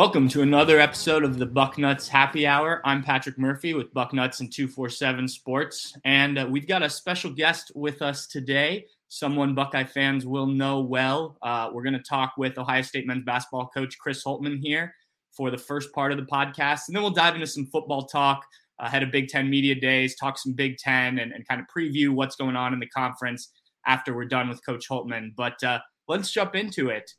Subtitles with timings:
[0.00, 2.80] Welcome to another episode of the Bucknuts Happy Hour.
[2.86, 7.70] I'm Patrick Murphy with Bucknuts and 247 Sports, and uh, we've got a special guest
[7.74, 11.36] with us today, someone Buckeye fans will know well.
[11.42, 14.94] Uh, we're going to talk with Ohio State men's basketball coach Chris Holtmann here
[15.36, 18.42] for the first part of the podcast, and then we'll dive into some football talk
[18.78, 22.08] ahead of Big Ten Media Days, talk some Big Ten, and, and, kind of preview
[22.08, 23.50] what's going on in the conference
[23.86, 25.32] after we're done with Coach Holtmann.
[25.36, 27.12] But uh, let's jump into it.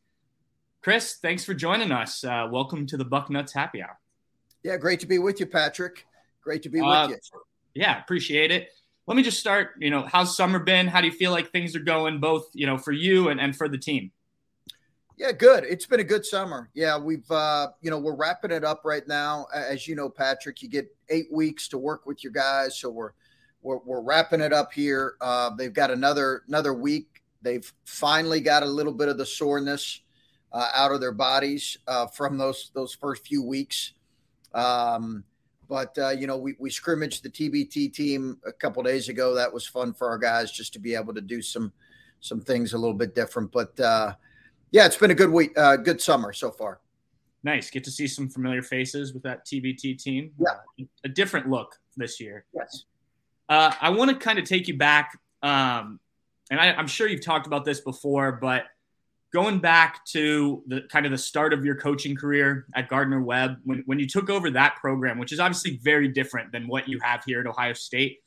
[0.82, 2.24] Chris, thanks for joining us.
[2.24, 4.00] Uh, welcome to the Bucknuts Happy Hour.
[4.64, 6.08] Yeah, great to be with you, Patrick.
[6.44, 7.40] Great to be uh, with you.
[7.76, 8.70] Yeah, appreciate it.
[9.06, 9.74] Let me just start.
[9.78, 10.88] You know, how's summer been?
[10.88, 13.56] How do you feel like things are going, both you know, for you and, and
[13.56, 14.12] for the team?
[15.18, 15.66] Yeah, good.
[15.66, 16.72] It's been a good summer.
[16.74, 19.46] Yeah, we've uh, you know we're wrapping it up right now.
[19.54, 23.12] As you know, Patrick, you get eight weeks to work with your guys, so we're
[23.62, 25.14] we're, we're wrapping it up here.
[25.22, 27.22] Uh, they've got another another week.
[27.44, 30.02] They've finally got a little bit of the soreness
[30.54, 33.94] uh, out of their bodies uh, from those those first few weeks.
[34.54, 35.24] Um,
[35.70, 39.34] but uh, you know, we we scrimmaged the TBT team a couple days ago.
[39.34, 41.72] That was fun for our guys just to be able to do some
[42.20, 43.52] some things a little bit different.
[43.52, 44.16] But uh,
[44.72, 46.80] yeah, it's been a good week, uh, good summer so far.
[47.44, 50.32] Nice, get to see some familiar faces with that TBT team.
[50.38, 52.46] Yeah, a different look this year.
[52.54, 52.86] Yes.
[53.50, 56.00] Uh, I want to kind of take you back, um,
[56.52, 58.66] and I, I'm sure you've talked about this before, but
[59.34, 63.58] going back to the kind of the start of your coaching career at Gardner Webb,
[63.64, 67.00] when, when you took over that program, which is obviously very different than what you
[67.00, 68.20] have here at Ohio State,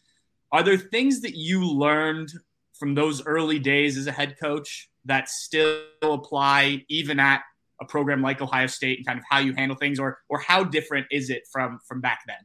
[0.50, 2.32] are there things that you learned
[2.72, 7.42] from those early days as a head coach that still apply even at
[7.80, 10.64] a program like Ohio State and kind of how you handle things, or or how
[10.64, 12.36] different is it from from back then?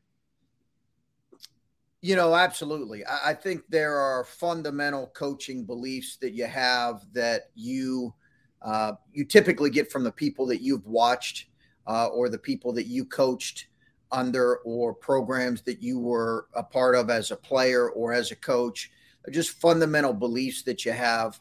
[2.02, 3.06] You know, absolutely.
[3.06, 8.14] I, I think there are fundamental coaching beliefs that you have that you
[8.62, 11.48] uh, you typically get from the people that you've watched
[11.88, 13.68] uh, or the people that you coached
[14.12, 18.36] under or programs that you were a part of as a player or as a
[18.36, 18.92] coach.
[19.24, 21.40] They're just fundamental beliefs that you have.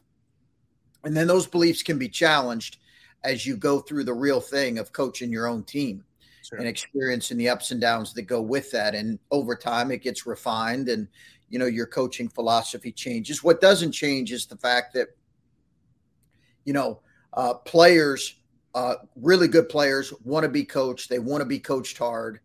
[1.04, 2.78] And then those beliefs can be challenged
[3.25, 6.04] as you go through the real thing of coaching your own team
[6.43, 6.58] sure.
[6.58, 8.94] and experiencing the ups and downs that go with that.
[8.94, 11.08] And over time, it gets refined and,
[11.48, 13.43] you know, your coaching philosophy changes.
[13.43, 15.08] What doesn't change is the fact that,
[16.64, 17.00] you know,
[17.32, 18.34] uh, players,
[18.75, 21.08] uh, really good players, want to be coached.
[21.08, 22.40] They want to be coached hard.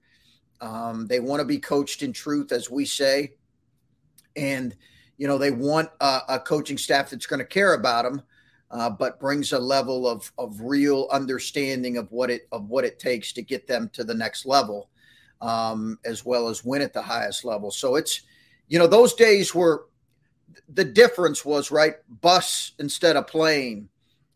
[0.61, 3.33] Um, they want to be coached in truth, as we say.
[4.35, 4.75] And,
[5.17, 8.21] you know, they want a, a coaching staff that's going to care about them
[8.73, 12.97] uh, but brings a level of of real understanding of what it of what it
[12.97, 14.89] takes to get them to the next level,
[15.41, 17.69] um, as well as win at the highest level.
[17.69, 18.23] So it's
[18.67, 19.85] you know those days were
[20.69, 23.89] the difference was right bus instead of plane.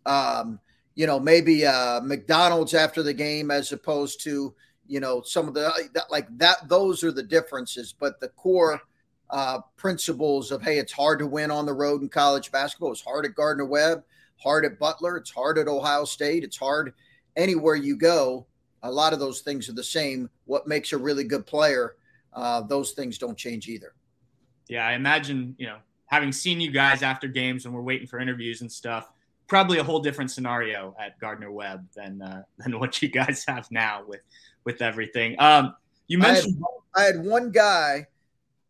[0.07, 0.59] Um,
[0.95, 4.55] you know maybe uh, McDonald's after the game as opposed to
[4.87, 5.71] you know some of the
[6.09, 6.67] like that.
[6.67, 8.81] Those are the differences, but the core
[9.29, 12.91] uh, principles of hey, it's hard to win on the road in college basketball.
[12.91, 14.03] It's hard at Gardner Webb
[14.37, 16.93] hard at Butler, it's hard at Ohio State, it's hard
[17.35, 18.45] anywhere you go.
[18.83, 20.29] A lot of those things are the same.
[20.45, 21.95] What makes a really good player,
[22.33, 23.93] uh, those things don't change either.
[24.67, 28.19] Yeah, I imagine, you know, having seen you guys after games when we're waiting for
[28.19, 29.11] interviews and stuff,
[29.47, 33.69] probably a whole different scenario at Gardner Webb than uh, than what you guys have
[33.71, 34.21] now with
[34.63, 35.35] with everything.
[35.39, 35.75] Um,
[36.07, 36.63] you mentioned
[36.95, 38.07] I had, I had, one guy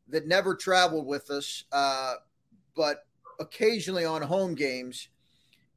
[0.09, 2.15] that never traveled with us, uh,
[2.75, 3.06] but
[3.39, 5.09] occasionally on home games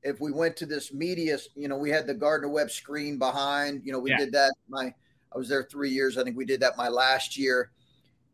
[0.02, 3.82] if we went to this media, you know, we had the Gardner Webb screen behind.
[3.85, 4.19] You know, we yeah.
[4.19, 4.55] did that.
[4.69, 4.94] My
[5.32, 6.19] I was there three years.
[6.19, 7.70] I think we did that my last year.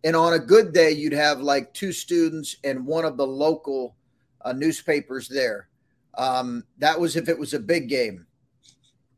[0.05, 3.97] And on a good day, you'd have like two students and one of the local
[4.43, 5.69] uh, newspapers there.
[6.17, 8.27] Um, that was if it was a big game.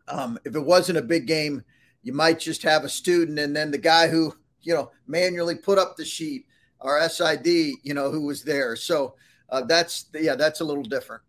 [0.08, 1.62] Um, if it wasn't a big game,
[2.02, 5.78] you might just have a student and then the guy who you know manually put
[5.78, 6.46] up the sheet,
[6.80, 8.74] our SID, you know, who was there.
[8.76, 9.14] So
[9.50, 11.22] uh, that's yeah, that's a little different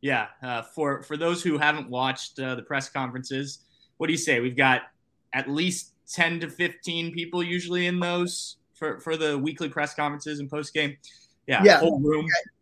[0.00, 3.60] yeah, uh, for for those who haven't watched uh, the press conferences,
[3.96, 4.40] what do you say?
[4.40, 4.82] We've got
[5.32, 10.38] at least ten to fifteen people usually in those for for the weekly press conferences
[10.38, 10.96] and post game.
[11.46, 12.52] Yeah, yeah, whole room yeah.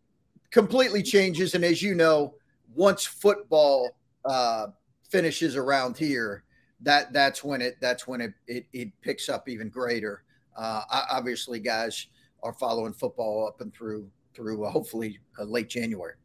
[0.51, 1.55] completely changes.
[1.55, 2.33] And as you know,
[2.75, 3.91] once football
[4.25, 4.67] uh,
[5.09, 6.43] finishes around here,
[6.81, 10.23] that that's when it that's when it it, it picks up even greater.
[10.57, 10.81] Uh,
[11.11, 12.07] obviously, guys
[12.43, 16.15] are following football up and through through uh, hopefully uh, late January.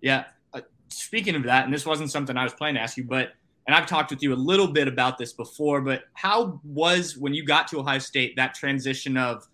[0.00, 0.24] Yeah,
[0.88, 3.32] speaking of that, and this wasn't something I was planning to ask you, but
[3.66, 7.34] and I've talked with you a little bit about this before, but how was when
[7.34, 9.46] you got to Ohio State that transition of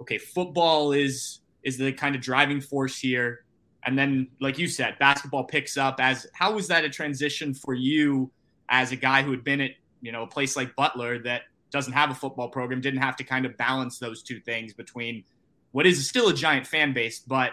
[0.00, 3.44] okay, football is is the kind of driving force here,
[3.84, 7.74] and then like you said, basketball picks up as how was that a transition for
[7.74, 8.30] you
[8.68, 11.92] as a guy who had been at you know a place like Butler that doesn't
[11.92, 15.24] have a football program, didn't have to kind of balance those two things between
[15.72, 17.52] what is still a giant fan base, but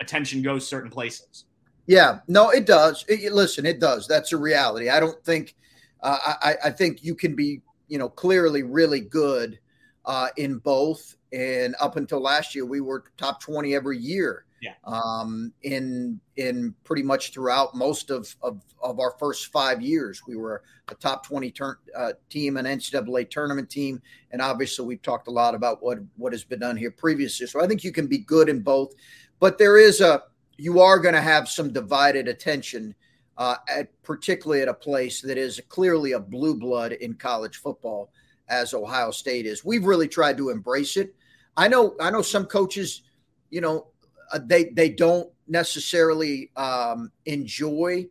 [0.00, 1.46] attention goes certain places.
[1.86, 3.04] Yeah, no, it does.
[3.08, 4.06] It, listen, it does.
[4.06, 4.90] That's a reality.
[4.90, 5.54] I don't think.
[6.00, 9.58] Uh, I, I think you can be, you know, clearly really good
[10.04, 11.16] uh, in both.
[11.32, 14.44] And up until last year, we were top twenty every year.
[14.60, 14.74] Yeah.
[14.84, 20.36] Um, in in pretty much throughout most of of, of our first five years, we
[20.36, 24.02] were a top twenty turn, uh, team, an NCAA tournament team,
[24.32, 27.46] and obviously we've talked a lot about what what has been done here previously.
[27.46, 28.94] So I think you can be good in both,
[29.38, 30.24] but there is a
[30.58, 32.94] you are going to have some divided attention,
[33.38, 38.10] uh, at, particularly at a place that is clearly a blue blood in college football,
[38.48, 39.64] as Ohio State is.
[39.64, 41.14] We've really tried to embrace it.
[41.56, 43.02] I know, I know some coaches,
[43.50, 43.86] you know,
[44.32, 48.06] uh, they they don't necessarily um, enjoy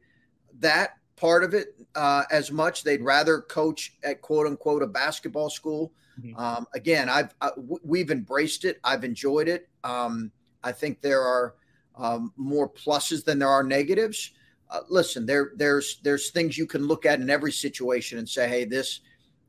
[0.60, 2.84] that part of it uh, as much.
[2.84, 5.94] They'd rather coach at quote unquote a basketball school.
[6.20, 6.40] Mm-hmm.
[6.40, 7.54] Um, again, I've I, have
[7.84, 8.80] we have embraced it.
[8.84, 9.70] I've enjoyed it.
[9.84, 10.32] Um,
[10.64, 11.56] I think there are
[11.96, 14.32] um, more pluses than there are negatives.
[14.70, 18.48] Uh, listen, there there's there's things you can look at in every situation and say,
[18.48, 19.02] hey, this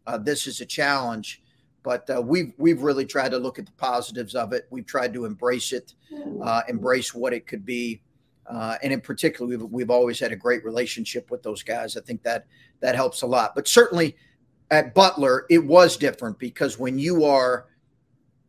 [0.07, 1.43] uh, this is a challenge.
[1.89, 4.67] But uh, we've we've really tried to look at the positives of it.
[4.69, 5.95] We've tried to embrace it,
[6.43, 8.03] uh, embrace what it could be,
[8.47, 11.97] uh, and in particular, we've we've always had a great relationship with those guys.
[11.97, 12.45] I think that
[12.81, 13.55] that helps a lot.
[13.55, 14.19] But certainly,
[14.71, 17.69] at Butler, it was different because when you are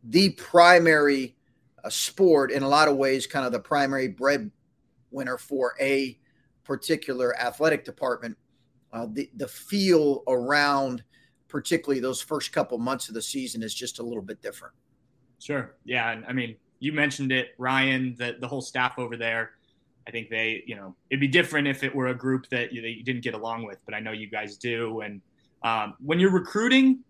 [0.03, 1.37] the primary
[1.85, 6.19] a sport in a lot of ways kind of the primary breadwinner for a
[6.65, 8.37] particular athletic department
[8.91, 11.05] uh, the, the feel around
[11.49, 14.73] particularly those first couple months of the season is just a little bit different
[15.39, 19.51] sure yeah And i mean you mentioned it ryan the, the whole staff over there
[20.07, 22.81] i think they you know it'd be different if it were a group that you,
[22.81, 25.21] that you didn't get along with but i know you guys do and
[25.61, 27.03] um, when you're recruiting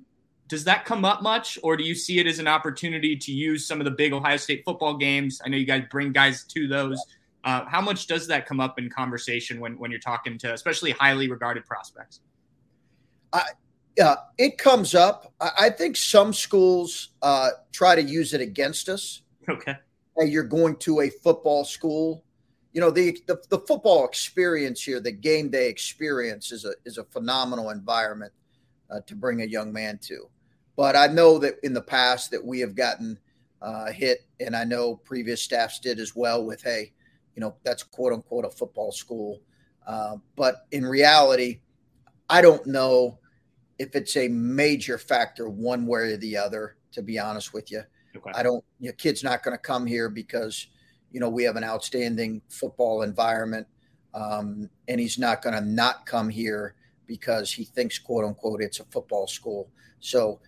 [0.49, 3.67] does that come up much, or do you see it as an opportunity to use
[3.67, 5.39] some of the big Ohio State football games?
[5.45, 6.99] I know you guys bring guys to those.
[7.43, 10.91] Uh, how much does that come up in conversation when, when you're talking to especially
[10.91, 12.21] highly regarded prospects?
[13.31, 13.43] I,
[13.99, 15.33] yeah, it comes up.
[15.41, 19.23] I, I think some schools uh, try to use it against us.
[19.49, 19.75] Okay.
[20.17, 22.23] Hey, you're going to a football school.
[22.71, 26.97] You know the, the the football experience here, the game day experience is a is
[26.97, 28.31] a phenomenal environment
[28.89, 30.29] uh, to bring a young man to.
[30.77, 33.19] But I know that in the past that we have gotten
[33.61, 36.93] uh, hit, and I know previous staffs did as well with, hey,
[37.35, 39.41] you know, that's quote unquote a football school.
[39.85, 41.59] Uh, but in reality,
[42.29, 43.19] I don't know
[43.79, 46.75] if it's a major factor one way or the other.
[46.93, 47.83] To be honest with you,
[48.15, 48.31] okay.
[48.33, 48.63] I don't.
[48.79, 50.67] Your kid's not going to come here because
[51.11, 53.67] you know we have an outstanding football environment,
[54.15, 56.73] um, and he's not going to not come here
[57.05, 59.69] because he thinks quote unquote it's a football school.
[59.99, 60.39] So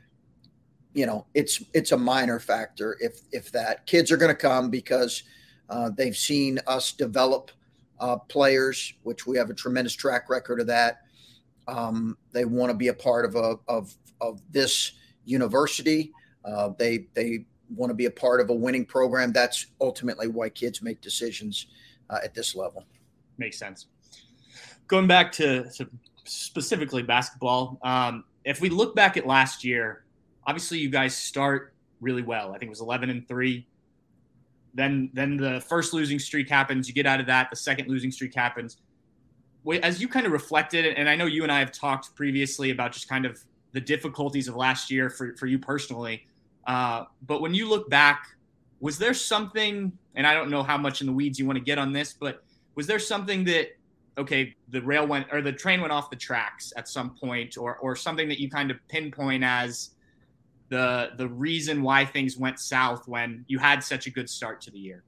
[0.94, 4.70] you know it's it's a minor factor if if that kids are going to come
[4.70, 5.24] because
[5.70, 7.52] uh, they've seen us develop
[8.00, 11.02] uh, players which we have a tremendous track record of that
[11.68, 14.94] um, they want to be a part of a of of this
[15.26, 16.12] university
[16.46, 20.50] uh, they they want to be a part of a winning program that's ultimately why
[20.50, 21.68] kids make decisions
[22.10, 22.86] uh, at this level
[23.38, 23.88] makes sense
[24.88, 25.88] going back to, to
[26.26, 30.04] specifically basketball um, if we look back at last year
[30.46, 32.50] obviously you guys start really well.
[32.50, 33.66] I think it was 11 and 3.
[34.74, 38.12] Then then the first losing streak happens, you get out of that, the second losing
[38.12, 38.78] streak happens.
[39.84, 42.92] As you kind of reflected and I know you and I have talked previously about
[42.92, 43.40] just kind of
[43.74, 46.26] the difficulties of last year for for you personally.
[46.66, 48.28] Uh, but when you look back,
[48.80, 51.64] was there something and I don't know how much in the weeds you want to
[51.64, 52.44] get on this, but
[52.76, 53.78] was there something that
[54.18, 57.78] okay, the rail went or the train went off the tracks at some point or
[57.78, 59.92] or something that you kind of pinpoint as
[60.70, 64.72] the the reason why things went south when you had such a good start to
[64.72, 65.04] the year?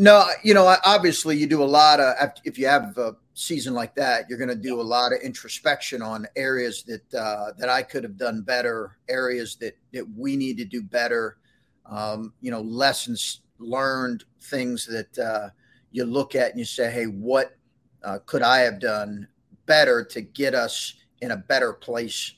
[0.00, 3.96] No, you know, obviously you do a lot of if you have a season like
[3.96, 7.82] that, you're going to do a lot of introspection on areas that uh, that I
[7.82, 11.38] could have done better, areas that that we need to do better.
[11.84, 15.48] Um, you know, lessons learned, things that uh,
[15.90, 17.56] you look at and you say, "Hey, what
[18.04, 19.26] uh, could I have done
[19.66, 22.34] better to get us in a better place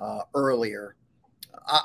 [0.00, 0.94] uh, earlier?"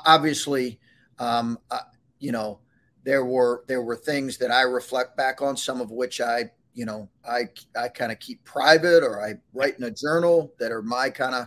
[0.06, 0.80] obviously,
[1.18, 1.80] um, uh,
[2.18, 2.58] you know,
[3.06, 6.84] there were there were things that I reflect back on, some of which I, you
[6.84, 7.44] know, I
[7.78, 11.36] I kind of keep private or I write in a journal that are my kind
[11.36, 11.46] of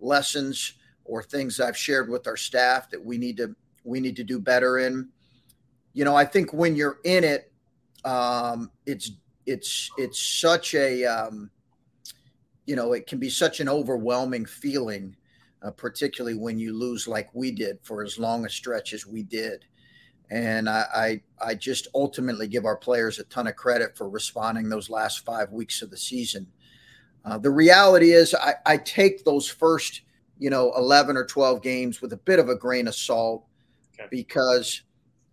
[0.00, 4.24] lessons or things I've shared with our staff that we need to we need to
[4.24, 5.08] do better in.
[5.92, 7.52] You know, I think when you're in it,
[8.04, 9.12] um, it's
[9.46, 11.52] it's it's such a um,
[12.66, 15.14] you know it can be such an overwhelming feeling
[15.62, 19.22] uh, particularly when you lose like we did for as long a stretch as we
[19.22, 19.64] did.
[20.30, 24.68] And I, I, I just ultimately give our players a ton of credit for responding
[24.68, 26.48] those last five weeks of the season.
[27.24, 30.02] Uh, the reality is, I, I take those first,
[30.38, 33.44] you know, 11 or 12 games with a bit of a grain of salt
[33.94, 34.08] okay.
[34.10, 34.82] because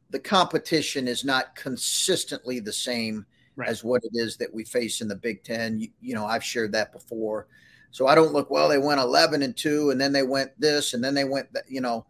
[0.09, 3.69] the competition is not consistently the same right.
[3.69, 5.79] as what it is that we face in the Big Ten.
[5.79, 7.47] You, you know, I've shared that before.
[7.91, 10.93] So I don't look, well, they went 11 and 2 and then they went this
[10.93, 12.05] and then they went that, you know.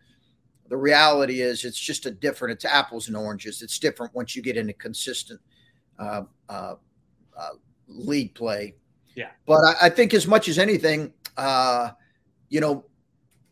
[0.69, 3.61] The reality is it's just a different, it's apples and oranges.
[3.61, 5.39] It's different once you get into consistent
[5.99, 6.75] uh, uh,
[7.37, 7.49] uh,
[7.87, 8.75] league play.
[9.15, 9.29] Yeah.
[9.45, 11.91] But I, I, think as much as anything, uh,
[12.49, 12.85] you know,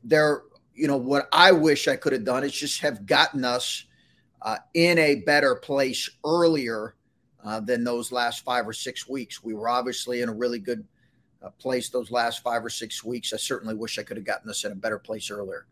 [0.03, 3.85] there, you know, what I wish I could have done is just have gotten us
[4.41, 6.95] uh, in a better place earlier
[7.43, 9.43] uh, than those last five or six weeks.
[9.43, 10.85] We were obviously in a really good
[11.43, 13.33] uh, place those last five or six weeks.
[13.33, 15.65] I certainly wish I could have gotten this in a better place earlier.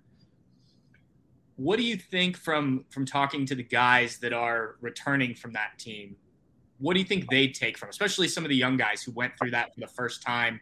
[1.60, 5.78] What do you think from from talking to the guys that are returning from that
[5.78, 6.16] team?
[6.78, 9.34] What do you think they take from, especially some of the young guys who went
[9.38, 10.62] through that for the first time?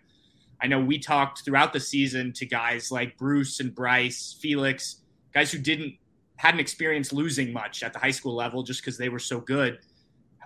[0.60, 5.04] I know we talked throughout the season to guys like Bruce and Bryce, Felix,
[5.36, 5.94] guys who didn't
[6.38, 9.77] hadn't experienced losing much at the high school level just because they were so good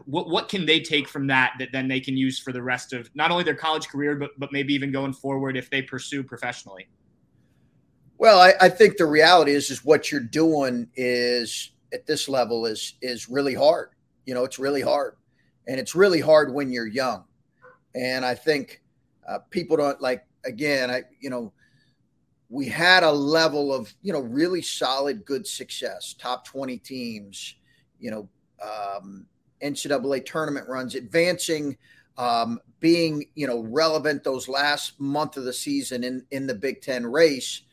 [0.06, 2.94] what what can they take from that that then they can use for the rest
[2.94, 6.24] of not only their college career but but maybe even going forward if they pursue
[6.24, 6.88] professionally?
[8.22, 12.68] Well, I, I think the reality is is what you're doing is at this level
[12.68, 13.90] is is really hard.
[14.28, 15.16] You know, it's really hard,
[15.68, 17.24] and it's really hard when you're young.
[17.96, 18.84] And I think
[19.28, 20.92] uh, people don't like again.
[20.92, 21.52] I you know
[22.50, 27.56] we had a level of you know really solid good success top 20 teams
[28.00, 28.30] you know
[28.62, 29.26] um,
[29.64, 31.76] NCAA tournament runs, advancing,
[32.20, 36.84] um, being you know relevant those last month of the season in in the Big
[36.84, 37.64] Ten race.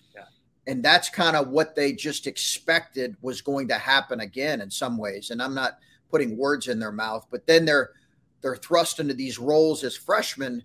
[0.68, 4.98] And that's kind of what they just expected was going to happen again in some
[4.98, 5.30] ways.
[5.30, 5.78] And I'm not
[6.10, 7.90] putting words in their mouth, but then they're
[8.40, 10.62] they're thrust into these roles as freshmen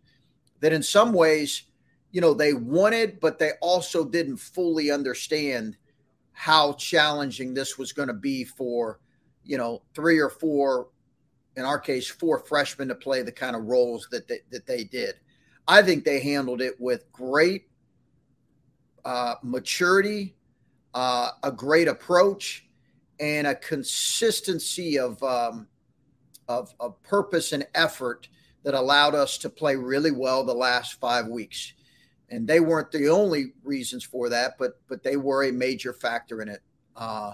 [0.59, 1.63] that in some ways,
[2.11, 5.77] you know, they wanted, but they also didn't fully understand
[6.33, 8.99] how challenging this was going to be for,
[9.43, 10.89] you know, three or four
[11.55, 14.83] in our case, four freshmen to play the kind of roles that they, that they
[14.83, 15.15] did.
[15.67, 17.67] I think they handled it with great
[19.05, 20.35] uh, maturity,
[20.93, 22.67] uh, a great approach,
[23.19, 25.67] and a consistency of, um,
[26.47, 28.27] of, of purpose and effort
[28.63, 31.73] that allowed us to play really well the last five weeks.
[32.29, 36.41] And they weren't the only reasons for that, but but they were a major factor
[36.41, 36.61] in it.
[36.95, 37.33] Uh,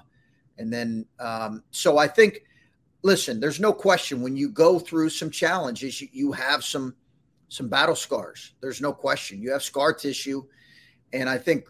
[0.57, 2.43] and then, um, so I think,
[3.01, 6.95] listen, there's no question when you go through some challenges, you, you have some
[7.47, 8.53] some battle scars.
[8.59, 9.41] There's no question.
[9.41, 10.43] You have scar tissue,
[11.13, 11.65] and I think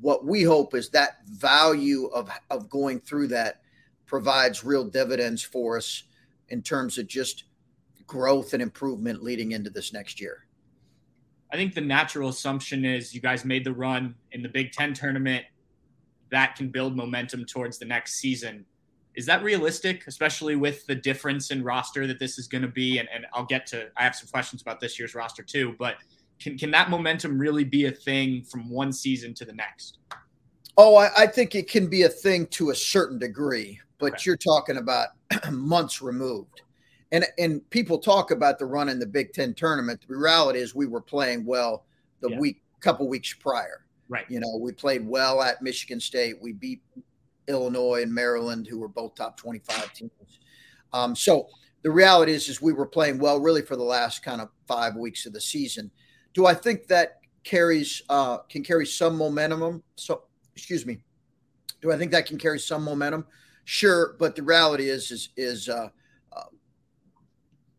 [0.00, 3.60] what we hope is that value of of going through that
[4.06, 6.04] provides real dividends for us
[6.48, 7.44] in terms of just
[8.06, 10.46] growth and improvement leading into this next year.
[11.52, 14.94] I think the natural assumption is you guys made the run in the Big Ten
[14.94, 15.44] tournament.
[16.30, 18.64] That can build momentum towards the next season.
[19.14, 22.98] Is that realistic, especially with the difference in roster that this is going to be?
[22.98, 25.96] And, and I'll get to, I have some questions about this year's roster too, but
[26.40, 29.98] can, can that momentum really be a thing from one season to the next?
[30.76, 34.22] Oh, I, I think it can be a thing to a certain degree, but okay.
[34.26, 35.08] you're talking about
[35.50, 36.62] months removed
[37.12, 40.04] and and people talk about the run in the Big Ten tournament.
[40.08, 41.84] The reality is we were playing well
[42.20, 42.38] the yeah.
[42.38, 43.84] week couple weeks prior.
[44.08, 44.26] Right.
[44.28, 46.36] You know, we played well at Michigan State.
[46.40, 46.82] We beat
[47.48, 50.10] Illinois and Maryland, who were both top 25 teams.
[50.92, 51.48] Um, so
[51.82, 54.94] the reality is, is we were playing well really for the last kind of five
[54.94, 55.90] weeks of the season.
[56.36, 59.82] Do I think that carries uh, can carry some momentum?
[59.96, 60.24] So
[60.54, 60.98] excuse me.
[61.80, 63.26] Do I think that can carry some momentum?
[63.64, 65.88] Sure, but the reality is is is uh,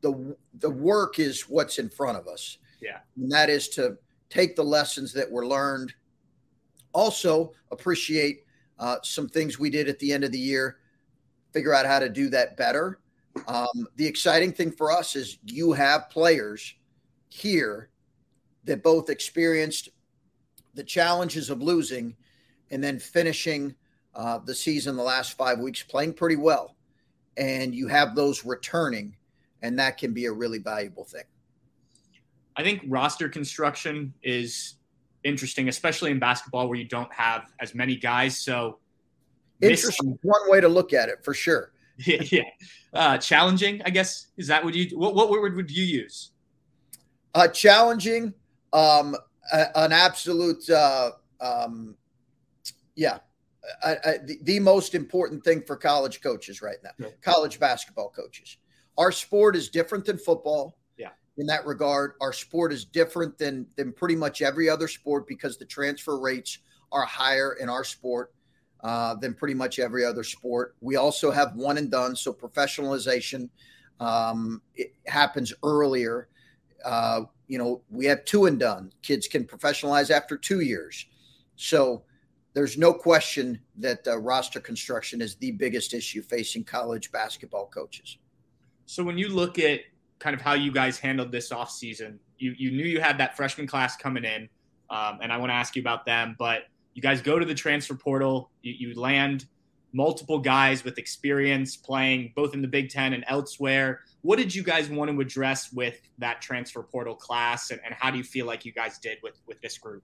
[0.01, 2.57] the the work is what's in front of us.
[2.81, 2.99] Yeah.
[3.15, 3.97] And that is to
[4.29, 5.93] take the lessons that were learned.
[6.93, 8.43] Also appreciate
[8.79, 10.77] uh, some things we did at the end of the year,
[11.53, 12.99] figure out how to do that better.
[13.47, 16.75] Um, the exciting thing for us is you have players
[17.29, 17.89] here
[18.67, 19.89] that both experienced
[20.75, 22.15] the challenges of losing
[22.69, 23.75] and then finishing
[24.13, 26.75] uh, the season the last five weeks playing pretty well.
[27.35, 29.15] And you have those returning
[29.61, 31.23] and that can be a really valuable thing.
[32.55, 34.75] I think roster construction is
[35.23, 38.39] interesting, especially in basketball where you don't have as many guys.
[38.39, 38.79] So
[39.61, 40.17] interesting.
[40.21, 41.71] One way to look at it for sure.
[41.97, 42.43] Yeah, yeah.
[42.93, 44.27] Uh, challenging, I guess.
[44.37, 44.97] Is that what you?
[44.97, 46.31] What what word would you use?
[47.33, 48.33] Uh, challenging.
[48.77, 49.15] Um,
[49.51, 50.69] a, an absolute.
[50.69, 51.95] Uh, um,
[52.95, 53.19] yeah,
[53.83, 57.07] I, I, the, the, most important thing for college coaches right now, yeah.
[57.21, 58.57] college basketball coaches.
[58.97, 60.77] Our sport is different than football.
[60.97, 61.09] Yeah.
[61.37, 65.57] In that regard, our sport is different than than pretty much every other sport because
[65.57, 66.59] the transfer rates
[66.91, 68.33] are higher in our sport
[68.83, 70.75] uh, than pretty much every other sport.
[70.81, 73.49] We also have one and done, so professionalization
[73.99, 76.27] um, it happens earlier.
[76.83, 78.91] Uh, you know, we have two and done.
[79.01, 81.05] Kids can professionalize after two years.
[81.55, 82.03] So
[82.53, 88.17] there's no question that uh, roster construction is the biggest issue facing college basketball coaches.
[88.85, 89.81] So when you look at
[90.19, 93.67] kind of how you guys handled this offseason, you you knew you had that freshman
[93.67, 94.49] class coming in,
[94.89, 96.35] um, and I want to ask you about them.
[96.39, 96.63] But
[96.93, 99.45] you guys go to the transfer portal, you, you land
[99.97, 104.01] multiple guys with experience playing both in the Big Ten and elsewhere.
[104.21, 108.11] What did you guys want to address with that transfer portal class, and, and how
[108.11, 110.03] do you feel like you guys did with with this group?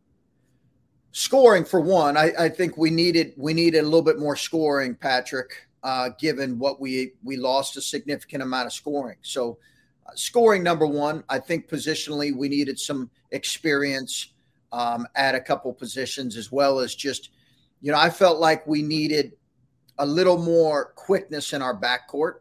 [1.12, 4.96] Scoring for one, I, I think we needed we needed a little bit more scoring,
[4.96, 9.18] Patrick uh, given what we we lost a significant amount of scoring.
[9.22, 9.58] So,
[10.08, 14.34] uh, scoring number one, I think positionally we needed some experience
[14.72, 17.30] um, at a couple positions as well as just,
[17.82, 19.34] you know, I felt like we needed
[20.00, 22.40] a little more quickness in our backcourt,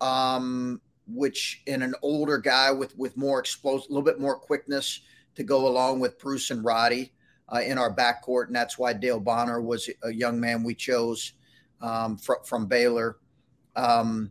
[0.00, 5.00] um, which in an older guy with with more explosive, a little bit more quickness
[5.34, 7.12] to go along with Bruce and Roddy.
[7.52, 11.32] Uh, in our backcourt, and that's why Dale Bonner was a young man we chose
[11.80, 13.16] um, fr- from Baylor.
[13.74, 14.30] Um,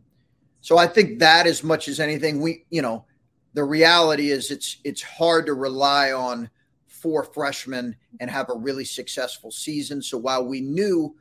[0.62, 3.04] so I think that as much as anything, we you know,
[3.52, 6.48] the reality is it's it's hard to rely on
[6.86, 10.02] four freshmen and have a really successful season.
[10.02, 11.14] So while we knew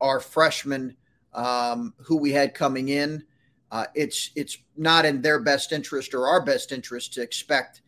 [0.00, 0.96] our freshmen
[1.32, 3.24] um, who we had coming in,
[3.70, 7.82] uh, it's it's not in their best interest or our best interest to expect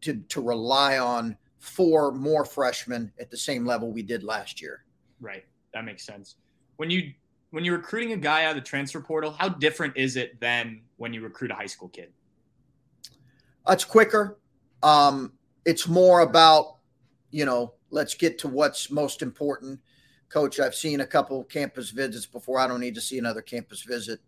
[0.00, 4.84] to to rely on four more freshmen at the same level we did last year.
[5.20, 6.36] Right, that makes sense
[6.78, 7.12] when you
[7.50, 10.82] when you're recruiting a guy out of the transfer portal, how different is it than
[10.96, 12.12] when you recruit a high school kid?
[13.68, 14.38] It's quicker.
[14.82, 15.32] Um,
[15.64, 16.76] it's more about,
[17.30, 19.80] you know, let's get to what's most important.
[20.28, 22.58] Coach, I've seen a couple campus visits before.
[22.58, 24.20] I don't need to see another campus visit.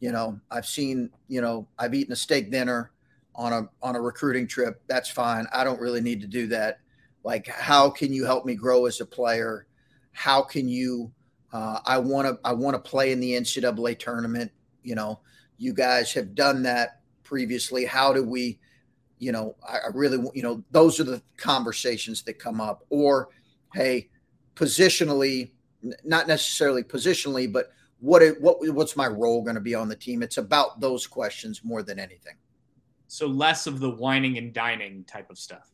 [0.00, 2.92] You know, I've seen, you know, I've eaten a steak dinner
[3.34, 4.80] on a on a recruiting trip.
[4.86, 5.46] That's fine.
[5.52, 6.80] I don't really need to do that.
[7.24, 9.66] Like, how can you help me grow as a player?
[10.12, 11.12] How can you
[11.52, 14.50] uh, I want to I want to play in the NCAA tournament.
[14.82, 15.20] You know,
[15.56, 17.84] you guys have done that previously.
[17.84, 18.58] How do we,
[19.18, 22.84] you know, I, I really, you know, those are the conversations that come up.
[22.90, 23.28] Or,
[23.74, 24.10] hey,
[24.58, 25.52] positionally,
[26.04, 29.96] not necessarily positionally, but what it, what what's my role going to be on the
[29.96, 30.22] team?
[30.22, 32.34] It's about those questions more than anything.
[33.06, 35.70] So less of the wining and dining type of stuff.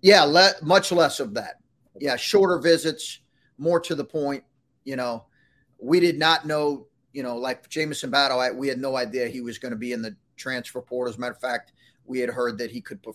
[0.00, 1.60] Yeah, le- much less of that.
[2.00, 3.20] Yeah, shorter visits,
[3.58, 4.42] more to the point.
[4.84, 5.26] You know,
[5.78, 6.86] we did not know.
[7.12, 9.92] You know, like Jamison Battle, I, we had no idea he was going to be
[9.92, 11.12] in the transfer portal.
[11.12, 11.72] As a matter of fact,
[12.04, 13.14] we had heard that he could pro-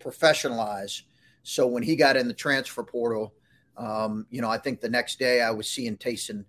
[0.00, 1.02] professionalize.
[1.44, 3.32] So when he got in the transfer portal,
[3.78, 6.44] um, you know, I think the next day I was seeing Taison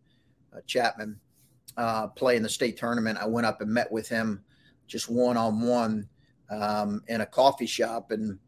[0.53, 1.15] uh, Chatman
[1.77, 3.19] uh, play in the state tournament.
[3.21, 4.43] I went up and met with him
[4.87, 6.09] just one on one
[7.07, 8.39] in a coffee shop and,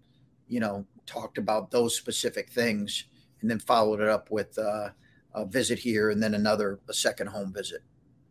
[0.48, 3.06] you know, talked about those specific things
[3.42, 4.90] and then followed it up with uh,
[5.36, 7.82] a visit here and then another, a second home visit.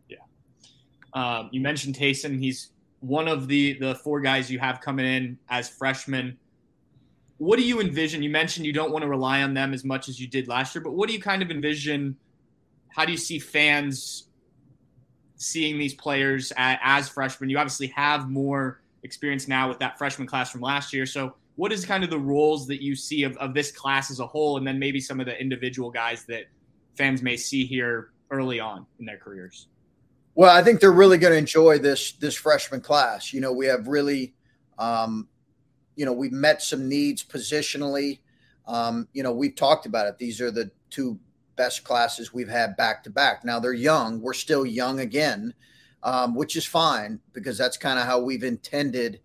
[0.09, 0.17] Yeah.
[1.13, 2.39] Um, you mentioned Taison.
[2.39, 6.37] He's one of the, the four guys you have coming in as freshmen.
[7.41, 8.21] What do you envision?
[8.21, 10.75] You mentioned you don't want to rely on them as much as you did last
[10.75, 12.15] year, but what do you kind of envision?
[12.89, 14.27] How do you see fans
[15.41, 17.49] seeing these players as freshmen.
[17.49, 21.05] You obviously have more experience now with that freshman class from last year.
[21.05, 24.19] So, what is kind of the roles that you see of, of this class as
[24.19, 26.45] a whole, and then maybe some of the individual guys that
[26.95, 29.67] fans may see here early on in their careers?
[30.35, 33.33] Well, I think they're really going to enjoy this this freshman class.
[33.33, 34.33] You know, we have really,
[34.77, 35.27] um,
[35.95, 38.19] you know, we've met some needs positionally.
[38.67, 40.17] Um, you know, we've talked about it.
[40.17, 41.19] These are the two
[41.55, 43.43] best classes we've had back to back.
[43.43, 44.21] Now they're young.
[44.21, 45.53] We're still young again,
[46.03, 49.19] um, which is fine because that's kind of how we've intended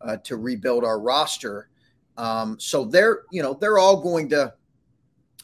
[0.00, 1.68] uh, to rebuild our roster.
[2.16, 4.54] Um, so they're, you know, they're all going to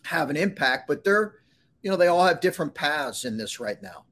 [0.05, 1.37] have an impact, but they're,
[1.83, 4.05] you know, they all have different paths in this right now.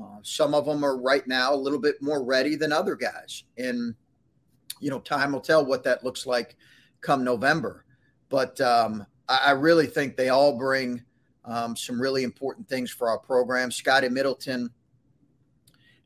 [0.00, 3.44] Uh, some of them are right now a little bit more ready than other guys.
[3.58, 3.94] And,
[4.80, 6.56] you know, time will tell what that looks like
[7.00, 7.84] come November.
[8.28, 11.02] But um, I, I really think they all bring
[11.44, 13.70] um, some really important things for our program.
[13.70, 14.70] Scotty Middleton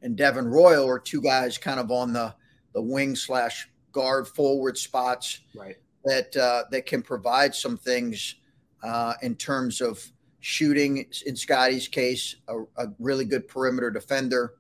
[0.03, 2.35] and Devin Royal are two guys kind of on the
[2.75, 5.77] the wing slash guard forward spots right.
[6.05, 8.37] that uh, that can provide some things
[8.83, 10.05] uh, in terms of
[10.41, 11.07] shooting.
[11.25, 14.55] In Scotty's case, a, a, really good perimeter defender.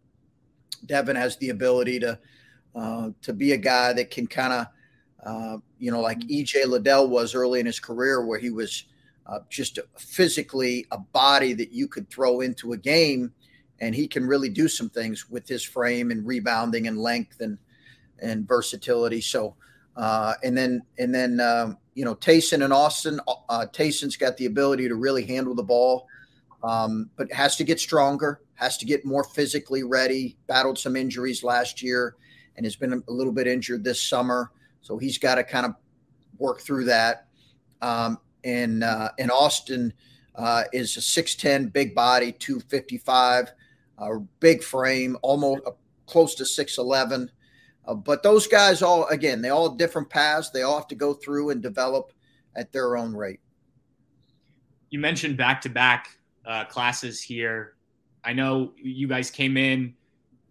[0.87, 2.18] Devin has the ability to
[2.75, 4.67] uh, to be a guy that can kind of
[5.25, 8.85] uh, you know like EJ Liddell was early in his career, where he was
[9.27, 13.33] uh, just physically a body that you could throw into a game,
[13.81, 17.59] and he can really do some things with his frame and rebounding and length and
[18.21, 19.21] and versatility.
[19.21, 19.55] So,
[19.97, 23.21] uh, and then and then um, you know Taison and Austin.
[23.49, 26.07] Uh, Taison's got the ability to really handle the ball,
[26.63, 30.37] um, but has to get stronger, has to get more physically ready.
[30.47, 32.17] Battled some injuries last year,
[32.57, 34.51] and has been a little bit injured this summer.
[34.81, 35.75] So he's got to kind of
[36.38, 37.27] work through that.
[37.83, 39.93] Um, and uh, and Austin
[40.35, 43.53] uh, is a 6'10", big body, 255,
[43.99, 44.09] uh,
[44.40, 45.73] big frame, almost uh,
[46.07, 47.29] close to 6'11".
[47.87, 50.51] Uh, but those guys all, again, they all different paths.
[50.51, 52.12] They all have to go through and develop
[52.57, 53.40] at their own rate.
[54.90, 56.09] You mentioned back-to-back
[56.47, 57.75] uh, classes here.
[58.23, 59.95] I know you guys came in,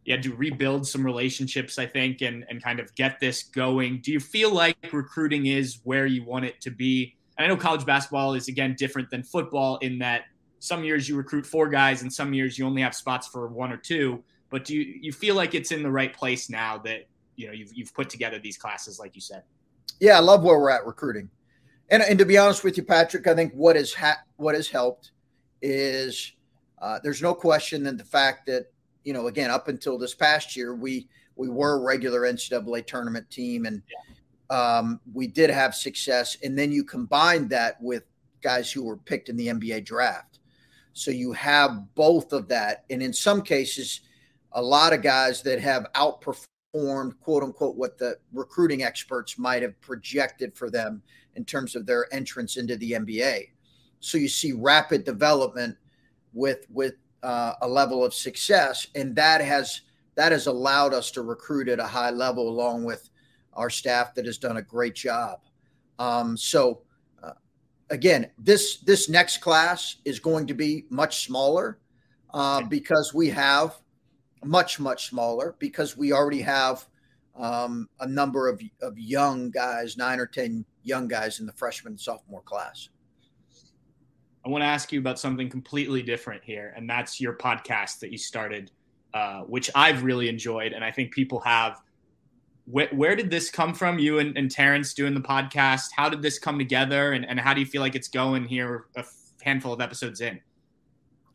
[0.06, 4.02] you had to rebuild some relationships, I think, and, and kind of get this going.
[4.02, 7.16] Do you feel like recruiting is where you want it to be?
[7.38, 10.24] And I know college basketball is again different than football in that
[10.60, 13.72] some years you recruit four guys and some years you only have spots for one
[13.72, 14.24] or two.
[14.50, 17.54] But do you, you feel like it's in the right place now that you know
[17.54, 19.44] you've you've put together these classes like you said?
[20.00, 21.30] Yeah, I love where we're at recruiting.
[21.90, 24.68] And, and to be honest with you, Patrick, I think what has ha- what has
[24.68, 25.12] helped
[25.62, 26.34] is
[26.82, 28.68] uh, there's no question that the fact that
[29.04, 33.30] you know again up until this past year we we were a regular NCAA tournament
[33.30, 34.14] team and yeah
[34.54, 36.38] um, we did have success.
[36.44, 38.04] And then you combine that with
[38.42, 40.40] guys who were picked in the NBA draft.
[40.94, 42.86] So you have both of that.
[42.92, 44.02] And in some cases,
[44.52, 49.80] a lot of guys that have outperformed, quote unquote, what the recruiting experts might have
[49.82, 51.02] projected for them
[51.36, 53.50] in terms of their entrance into the NBA.
[54.02, 55.78] So you see rapid development
[56.34, 59.82] with with uh, a level of success, and that has
[60.16, 63.10] that has allowed us to recruit at a high level, along with
[63.54, 65.40] our staff that has done a great job.
[65.98, 66.82] Um, so,
[67.24, 67.32] uh,
[67.90, 71.80] again, this this next class is going to be much smaller
[72.34, 73.76] uh, because we have
[74.44, 76.86] much much smaller because we already have
[77.36, 81.94] um, a number of of young guys, nine or ten young guys in the freshman
[81.94, 82.90] and sophomore class.
[84.46, 88.12] I want to ask you about something completely different here, and that's your podcast that
[88.12, 88.72] you started,
[89.14, 91.82] uh, which I've really enjoyed, and I think people have
[92.66, 94.00] wh- where did this come from?
[94.00, 95.90] You and, and Terrence doing the podcast.
[95.96, 98.86] How did this come together, and, and how do you feel like it's going here
[98.96, 99.06] a
[99.42, 100.40] handful of episodes in?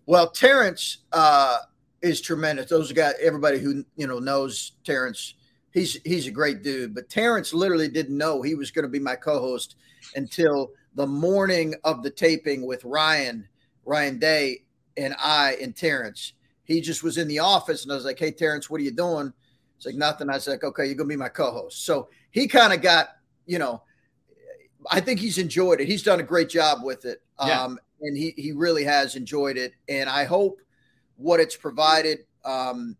[0.06, 1.58] Well, Terrence uh,
[2.02, 2.70] is tremendous.
[2.70, 5.34] Those guys, everybody who you know knows Terrence,
[5.72, 6.94] he's he's a great dude.
[6.94, 9.76] But Terrence literally didn't know he was going to be my co-host
[10.14, 13.48] until the morning of the taping with Ryan,
[13.84, 14.64] Ryan Day,
[14.96, 16.32] and I and Terrence.
[16.64, 18.90] He just was in the office, and I was like, "Hey, Terrence, what are you
[18.90, 19.32] doing?"
[19.76, 20.28] It's like nothing.
[20.28, 23.10] I was like, "Okay, you're gonna be my co-host." So he kind of got,
[23.46, 23.80] you know,
[24.90, 25.86] I think he's enjoyed it.
[25.86, 27.22] He's done a great job with it.
[27.46, 27.62] Yeah.
[27.62, 29.74] Um, and he he really has enjoyed it.
[29.88, 30.60] And I hope
[31.14, 32.96] what it's provided, um,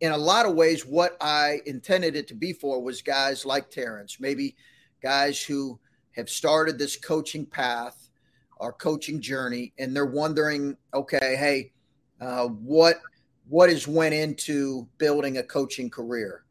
[0.00, 3.70] in a lot of ways, what I intended it to be for was guys like
[3.70, 4.56] Terrence, maybe
[5.00, 5.78] guys who
[6.16, 8.08] have started this coaching path
[8.58, 11.72] or coaching journey, and they're wondering, okay, hey,
[12.20, 12.96] uh, what
[13.48, 16.44] what has went into building a coaching career,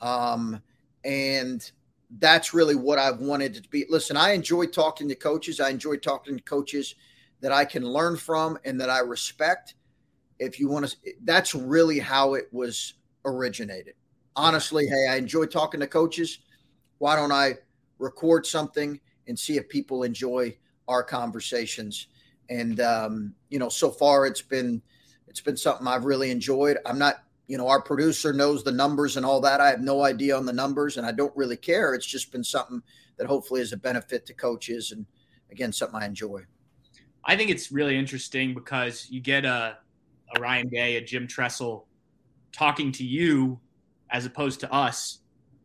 [0.00, 0.60] um,
[1.04, 1.70] and
[2.18, 3.86] that's really what I've wanted to be.
[3.88, 5.60] Listen, I enjoy talking to coaches.
[5.60, 6.94] I enjoy talking to coaches
[7.40, 9.74] that I can learn from and that I respect.
[10.38, 13.94] If you want to, that's really how it was originated.
[14.36, 16.40] Honestly, hey, I enjoy talking to coaches.
[16.98, 17.54] Why don't I
[17.98, 20.56] record something and see if people enjoy
[20.88, 22.08] our conversations?
[22.50, 24.82] And um, you know, so far it's been
[25.28, 26.76] it's been something I've really enjoyed.
[26.84, 29.60] I'm not, you know, our producer knows the numbers and all that.
[29.60, 31.94] I have no idea on the numbers, and I don't really care.
[31.94, 32.82] It's just been something
[33.16, 35.06] that hopefully is a benefit to coaches, and
[35.50, 36.42] again, something I enjoy.
[37.24, 39.78] I think it's really interesting because you get a,
[40.36, 41.86] a Ryan Day, a Jim Tressel
[42.52, 43.60] talking to you
[44.10, 45.20] as opposed to us.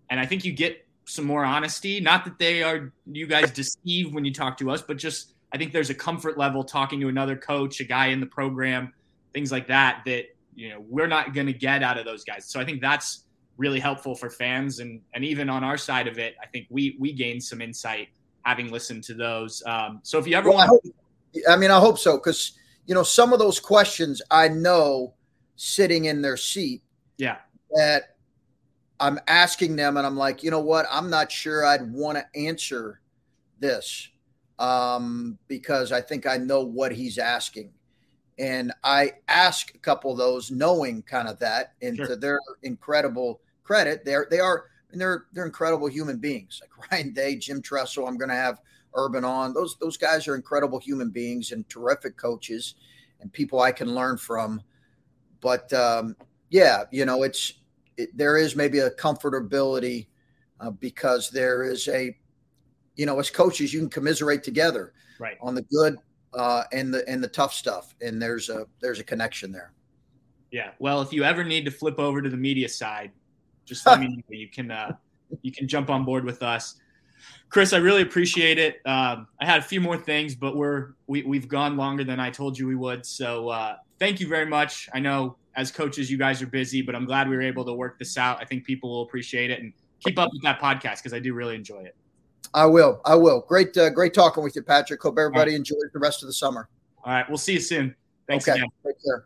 [0.09, 1.99] And I think you get some more honesty.
[1.99, 5.57] Not that they are you guys deceive when you talk to us, but just I
[5.57, 8.93] think there's a comfort level talking to another coach, a guy in the program,
[9.33, 12.45] things like that that you know we're not going to get out of those guys.
[12.45, 13.23] So I think that's
[13.57, 16.95] really helpful for fans and and even on our side of it, I think we
[16.99, 18.09] we gained some insight
[18.43, 19.63] having listened to those.
[19.65, 20.93] Um, so if you ever well, want,
[21.47, 22.53] I, I mean, I hope so because
[22.85, 25.13] you know some of those questions I know
[25.57, 26.81] sitting in their seat.
[27.17, 27.37] Yeah.
[27.71, 28.15] That
[28.99, 30.85] I'm asking them, and I'm like, you know what?
[30.91, 32.99] I'm not sure I'd want to answer
[33.59, 34.09] this
[34.59, 37.71] um, because I think I know what he's asking.
[38.39, 42.07] And I ask a couple of those, knowing kind of that, and sure.
[42.07, 46.61] to their incredible credit, they're they are and they're they're incredible human beings.
[46.77, 48.07] Like Ryan Day, Jim Tressel.
[48.07, 48.61] I'm going to have
[48.93, 49.53] Urban on.
[49.53, 52.75] Those those guys are incredible human beings and terrific coaches,
[53.21, 54.61] and people I can learn from.
[55.41, 56.15] But um,
[56.49, 57.53] yeah, you know, it's
[57.97, 60.07] it, there is maybe a comfortability
[60.59, 62.15] uh, because there is a,
[62.95, 65.37] you know, as coaches, you can commiserate together right.
[65.41, 65.97] on the good
[66.33, 69.73] uh, and the and the tough stuff, and there's a there's a connection there.
[70.51, 70.71] Yeah.
[70.79, 73.11] Well, if you ever need to flip over to the media side,
[73.65, 74.23] just let me know.
[74.29, 74.93] You can uh,
[75.41, 76.75] you can jump on board with us.
[77.49, 78.81] Chris, I really appreciate it.
[78.85, 82.29] Um, I had a few more things, but we're we, we've gone longer than I
[82.29, 83.05] told you we would.
[83.05, 84.89] So uh, thank you very much.
[84.93, 87.73] I know as coaches, you guys are busy, but I'm glad we were able to
[87.73, 88.37] work this out.
[88.39, 91.33] I think people will appreciate it and keep up with that podcast because I do
[91.33, 91.95] really enjoy it.
[92.53, 93.01] I will.
[93.05, 93.41] I will.
[93.41, 95.01] Great, uh, great talking with you, Patrick.
[95.01, 95.57] Hope everybody right.
[95.57, 96.69] enjoys the rest of the summer.
[97.03, 97.27] All right.
[97.27, 97.95] We'll see you soon.
[98.27, 98.59] Thanks okay.
[98.59, 98.69] again.
[98.85, 99.25] Take care.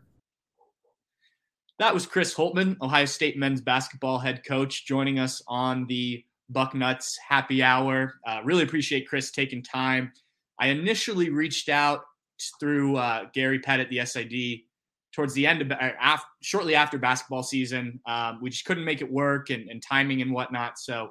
[1.78, 7.14] That was Chris Holtmann, Ohio State men's basketball head coach, joining us on the Bucknuts
[7.26, 8.14] happy hour.
[8.26, 10.12] Uh, really appreciate Chris taking time.
[10.58, 12.02] I initially reached out
[12.60, 14.62] through uh, Gary Pettit, the SID,
[15.14, 18.00] towards the end of after, shortly after basketball season.
[18.06, 20.78] Um, we just couldn't make it work and, and, timing and whatnot.
[20.78, 21.10] So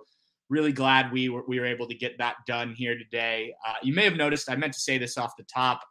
[0.50, 3.54] really glad we were we were able to get that done here today.
[3.68, 5.82] Uh, you may have noticed I meant to say this off the top.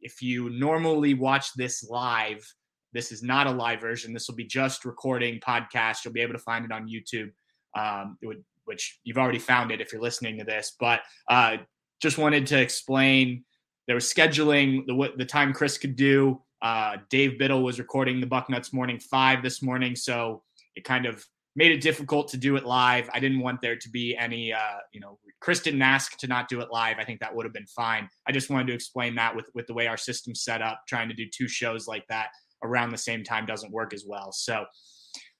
[0.00, 2.46] If you normally watch this live,
[2.92, 4.12] this is not a live version.
[4.12, 6.04] This will be just recording podcast.
[6.04, 7.30] You'll be able to find it on YouTube.
[7.74, 10.76] Um, it would, which you've already found it if you're listening to this.
[10.78, 11.58] But uh,
[12.00, 13.44] just wanted to explain
[13.86, 16.40] there was scheduling the the time Chris could do.
[16.62, 20.42] Uh, Dave Biddle was recording the Bucknuts Morning Five this morning, so
[20.76, 23.10] it kind of made it difficult to do it live.
[23.12, 26.48] I didn't want there to be any, uh, you know, Chris didn't ask to not
[26.48, 26.96] do it live.
[26.98, 28.08] I think that would have been fine.
[28.26, 31.08] I just wanted to explain that with with the way our system's set up, trying
[31.08, 32.28] to do two shows like that
[32.62, 34.30] around the same time doesn't work as well.
[34.32, 34.64] So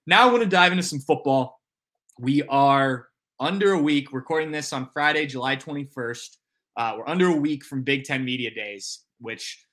[0.07, 1.61] now I want to dive into some football.
[2.19, 3.07] We are
[3.39, 6.37] under a week recording this on Friday, July 21st.
[6.77, 9.65] Uh, we're under a week from Big Ten Media Days, which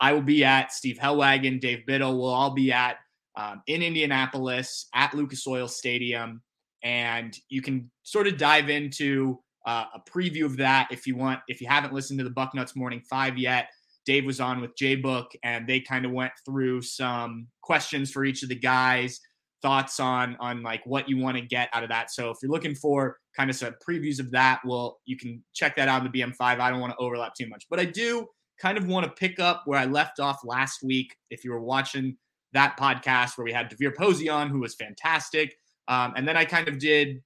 [0.00, 0.72] I will be at.
[0.72, 2.96] Steve Helwagen, Dave Biddle We'll all be at
[3.36, 6.42] um, in Indianapolis at Lucas Oil Stadium.
[6.82, 11.40] And you can sort of dive into uh, a preview of that if you want.
[11.48, 13.68] If you haven't listened to the Bucknuts Morning Five yet,
[14.04, 18.24] Dave was on with J Book and they kind of went through some questions for
[18.24, 19.20] each of the guys,
[19.62, 22.10] thoughts on on like what you want to get out of that.
[22.10, 25.76] So if you're looking for kind of some previews of that, well, you can check
[25.76, 26.38] that out in the BM5.
[26.40, 28.28] I don't want to overlap too much, but I do
[28.58, 31.16] kind of want to pick up where I left off last week.
[31.30, 32.16] If you were watching
[32.52, 35.56] that podcast where we had DeVier Posey on, who was fantastic,
[35.88, 37.22] um, and then I kind of did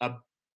[0.00, 0.12] a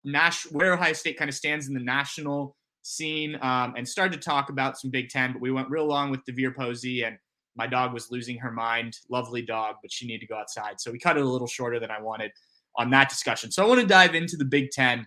[0.04, 4.24] national where Ohio State kind of stands in the national scene um, and started to
[4.24, 7.18] talk about some Big Ten, but we went real long with DeVier Posey and
[7.56, 8.96] my dog was losing her mind.
[9.10, 10.80] Lovely dog, but she needed to go outside.
[10.80, 12.30] So we cut it a little shorter than I wanted
[12.76, 13.50] on that discussion.
[13.50, 15.06] So I want to dive into the Big Ten,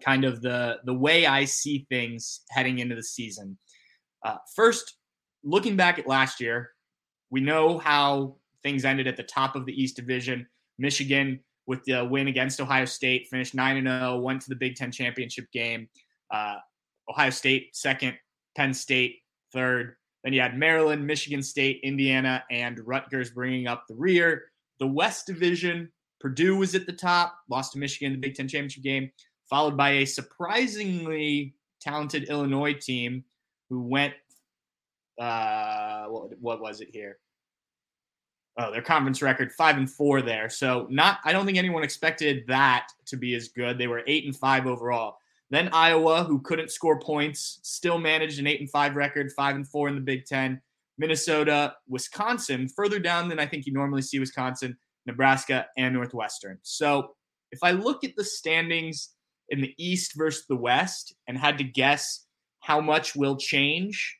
[0.00, 3.58] kind of the the way I see things heading into the season.
[4.24, 4.96] Uh, first,
[5.42, 6.70] looking back at last year,
[7.30, 10.46] we know how things ended at the top of the East Division.
[10.78, 14.90] Michigan, with the win against Ohio State, finished 9 0, went to the Big Ten
[14.90, 15.88] championship game.
[16.30, 16.56] Uh,
[17.08, 18.16] Ohio State, second,
[18.56, 19.18] Penn State,
[19.52, 19.96] third.
[20.24, 24.44] Then you had Maryland, Michigan State, Indiana, and Rutgers bringing up the rear.
[24.78, 28.46] The West Division, Purdue was at the top, lost to Michigan in the Big Ten
[28.46, 29.10] championship game,
[29.50, 33.24] followed by a surprisingly talented Illinois team
[33.72, 34.12] who went,
[35.18, 37.16] uh, what, what was it here?
[38.58, 40.50] Oh, their conference record five and four there.
[40.50, 43.78] So not, I don't think anyone expected that to be as good.
[43.78, 45.16] They were eight and five overall.
[45.48, 49.66] Then Iowa, who couldn't score points, still managed an eight and five record, five and
[49.66, 50.60] four in the Big Ten.
[50.98, 56.58] Minnesota, Wisconsin, further down than I think you normally see Wisconsin, Nebraska, and Northwestern.
[56.60, 57.14] So
[57.52, 59.14] if I look at the standings
[59.48, 62.26] in the East versus the West and had to guess
[62.62, 64.18] how much will change,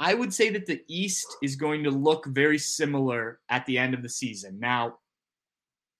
[0.00, 3.94] I would say that the East is going to look very similar at the end
[3.94, 4.58] of the season.
[4.60, 4.98] Now,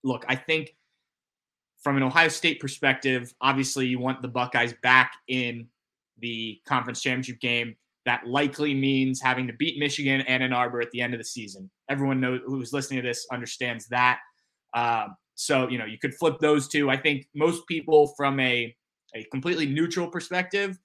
[0.03, 0.75] look, I think
[1.81, 5.67] from an Ohio State perspective, obviously you want the Buckeyes back in
[6.19, 7.75] the conference championship game.
[8.05, 11.25] That likely means having to beat Michigan and Ann Arbor at the end of the
[11.25, 11.69] season.
[11.89, 14.19] Everyone knows who's listening to this understands that.
[14.73, 16.89] Um, so you know you could flip those two.
[16.89, 18.75] I think most people from a
[19.15, 20.77] a completely neutral perspective,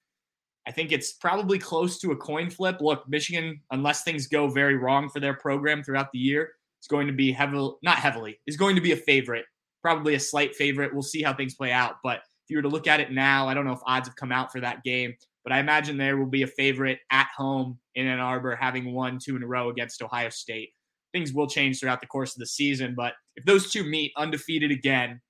[0.66, 2.78] I think it's probably close to a coin flip.
[2.80, 7.06] Look, Michigan, unless things go very wrong for their program throughout the year, it's going
[7.06, 9.46] to be heavily not heavily is going to be a favorite
[9.84, 10.94] probably a slight favorite.
[10.94, 11.96] We'll see how things play out.
[12.02, 14.16] But if you were to look at it now, I don't know if odds have
[14.16, 17.78] come out for that game, but I imagine there will be a favorite at home
[17.94, 20.70] in Ann Arbor, having won two in a row against Ohio State.
[21.12, 24.70] Things will change throughout the course of the season, but if those two meet undefeated
[24.70, 25.20] again,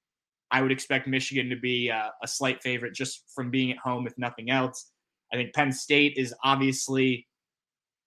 [0.53, 4.07] I would expect Michigan to be a, a slight favorite just from being at home,
[4.07, 4.93] if nothing else.
[5.35, 7.27] I think Penn State is obviously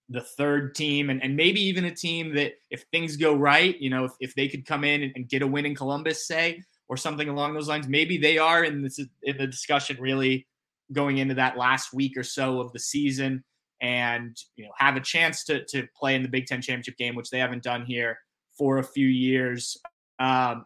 [0.08, 3.90] the third team and, and maybe even a team that if things go right, you
[3.90, 6.62] know, if, if they could come in and, and get a win in Columbus, say,
[6.88, 10.46] or something along those lines, maybe they are in this in the discussion really
[10.92, 13.44] going into that last week or so of the season
[13.82, 17.14] and you know have a chance to to play in the Big Ten championship game,
[17.14, 18.18] which they haven't done here
[18.56, 19.76] for a few years.
[20.18, 20.64] Um,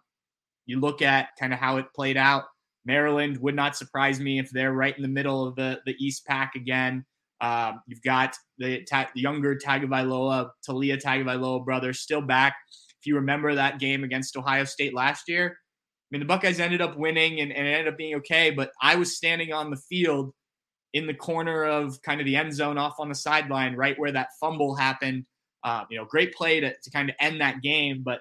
[0.66, 2.44] you look at kind of how it played out.
[2.84, 6.26] Maryland would not surprise me if they're right in the middle of the the East
[6.26, 7.04] Pack again.
[7.40, 12.54] Um, you've got the, ta- younger Tagovailoa, Taulia Tagovailoa brothers still back.
[13.00, 16.80] If you remember that game against Ohio State last year, I mean, the Buckeyes ended
[16.80, 20.32] up winning and, and ended up being okay, but I was standing on the field
[20.92, 24.12] in the corner of kind of the end zone off on the sideline, right where
[24.12, 25.24] that fumble happened.
[25.64, 28.02] Uh, you know, great play to, to kind of end that game.
[28.04, 28.20] But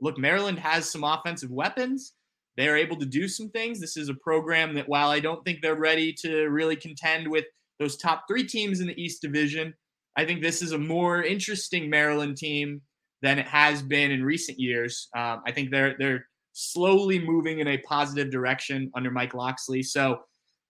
[0.00, 2.14] look, Maryland has some offensive weapons.
[2.58, 3.80] They're able to do some things.
[3.80, 7.44] This is a program that, while I don't think they're ready to really contend with
[7.78, 9.72] those top three teams in the East Division.
[10.16, 12.82] I think this is a more interesting Maryland team
[13.22, 15.08] than it has been in recent years.
[15.16, 19.84] Um, I think they're they're slowly moving in a positive direction under Mike Locksley.
[19.84, 20.22] So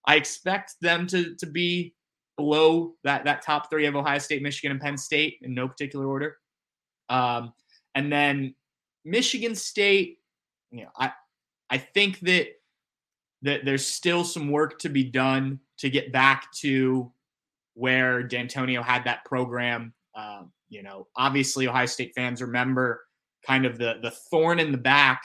[0.07, 1.95] I expect them to to be
[2.37, 6.07] below that that top three of Ohio State, Michigan, and Penn State in no particular
[6.07, 6.37] order.
[7.09, 7.55] Um,
[7.95, 8.55] and then
[9.07, 10.19] Michigan State,
[10.71, 11.13] you know, I
[11.71, 12.49] I think that
[13.43, 17.13] that there's still some work to be done to get back to
[17.75, 19.95] where Dantonio had that program.
[20.17, 23.05] Um, you know, obviously Ohio State fans remember
[23.47, 25.23] kind of the the thorn in the back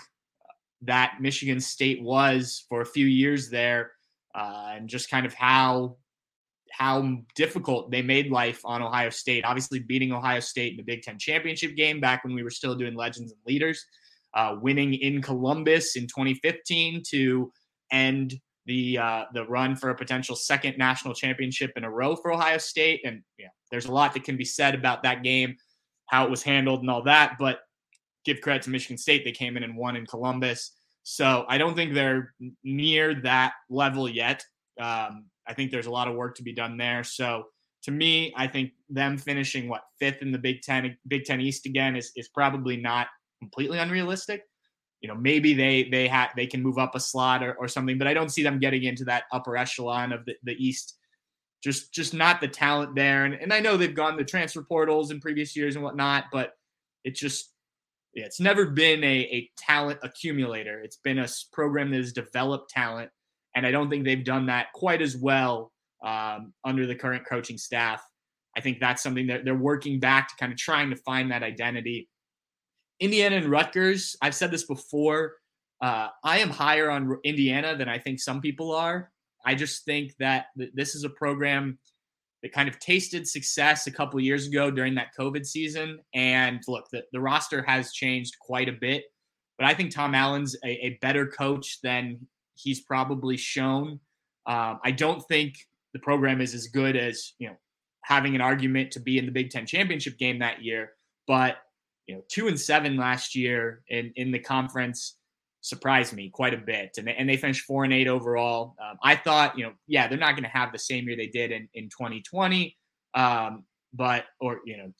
[0.84, 3.92] that Michigan State was for a few years there,
[4.36, 5.98] uh, and just kind of how
[6.72, 9.46] how difficult they made life on Ohio State.
[9.46, 12.76] Obviously, beating Ohio State in the Big Ten championship game back when we were still
[12.76, 13.86] doing legends and leaders,
[14.36, 17.52] uh, winning in Columbus in 2015 to
[17.92, 22.34] end the uh, the run for a potential second national championship in a row for
[22.34, 23.02] Ohio State.
[23.06, 25.56] And yeah, there's a lot that can be said about that game,
[26.08, 27.36] how it was handled, and all that.
[27.38, 27.60] But
[28.26, 30.72] give credit to Michigan State; they came in and won in Columbus.
[31.04, 34.44] So I don't think they're near that level yet.
[34.80, 37.04] Um, I think there's a lot of work to be done there.
[37.04, 37.44] So
[37.84, 41.66] to me, I think them finishing what fifth in the Big Ten Big Ten East
[41.66, 43.08] again is is probably not
[43.44, 44.42] completely unrealistic.
[45.04, 47.98] you know, maybe they they have they can move up a slot or, or something,
[47.98, 50.98] but I don't see them getting into that upper echelon of the, the East.
[51.62, 53.26] Just just not the talent there.
[53.26, 56.54] And, and I know they've gone the transfer portals in previous years and whatnot, but
[57.04, 57.52] it's just
[58.14, 60.80] yeah, it's never been a, a talent accumulator.
[60.80, 63.12] It's been a program that has developed talent,
[63.56, 65.74] and I don't think they've done that quite as well
[66.06, 68.02] um, under the current coaching staff.
[68.56, 71.44] I think that's something that they're working back to kind of trying to find that
[71.44, 72.08] identity.
[73.00, 75.34] Indiana and Rutgers, I've said this before.
[75.82, 79.12] Uh, I am higher on Indiana than I think some people are.
[79.46, 81.78] I just think that th- this is a program
[82.42, 86.00] that kind of tasted success a couple years ago during that COVID season.
[86.14, 89.06] And look, the, the roster has changed quite a bit,
[89.58, 94.00] but I think Tom Allen's a, a better coach than he's probably shown.
[94.46, 95.56] Um, I don't think
[95.94, 97.56] the program is as good as, you know,
[98.04, 100.92] having an argument to be in the Big Ten championship game that year,
[101.28, 101.58] but
[102.08, 105.18] you know, two and seven last year in, in the conference
[105.62, 106.96] surprised me quite a bit.
[106.98, 108.76] And they, and they finished four and eight overall.
[108.82, 111.28] Um, I thought, you know, yeah, they're not going to have the same year they
[111.28, 112.76] did in, in 2020.
[113.16, 114.92] Um, but, or, you know,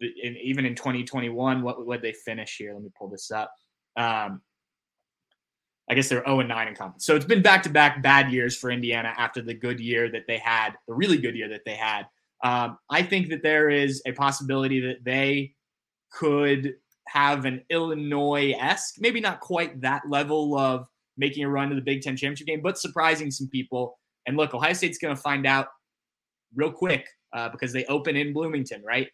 [0.00, 2.72] in, even in 2021, what would they finish here?
[2.72, 3.52] Let me pull this up.
[3.96, 4.40] Um,
[5.90, 7.04] I guess they're 0 and 9 in conference.
[7.04, 10.22] So it's been back to back bad years for Indiana after the good year that
[10.28, 12.06] they had, the really good year that they had.
[12.42, 15.54] Um, I think that there is a possibility that they
[16.12, 16.74] could
[17.08, 20.86] have an Illinois esque, maybe not quite that level of
[21.16, 23.98] making a run to the Big Ten championship game, but surprising some people.
[24.26, 25.68] And look, Ohio State's going to find out
[26.54, 29.08] real quick uh, because they open in Bloomington, right?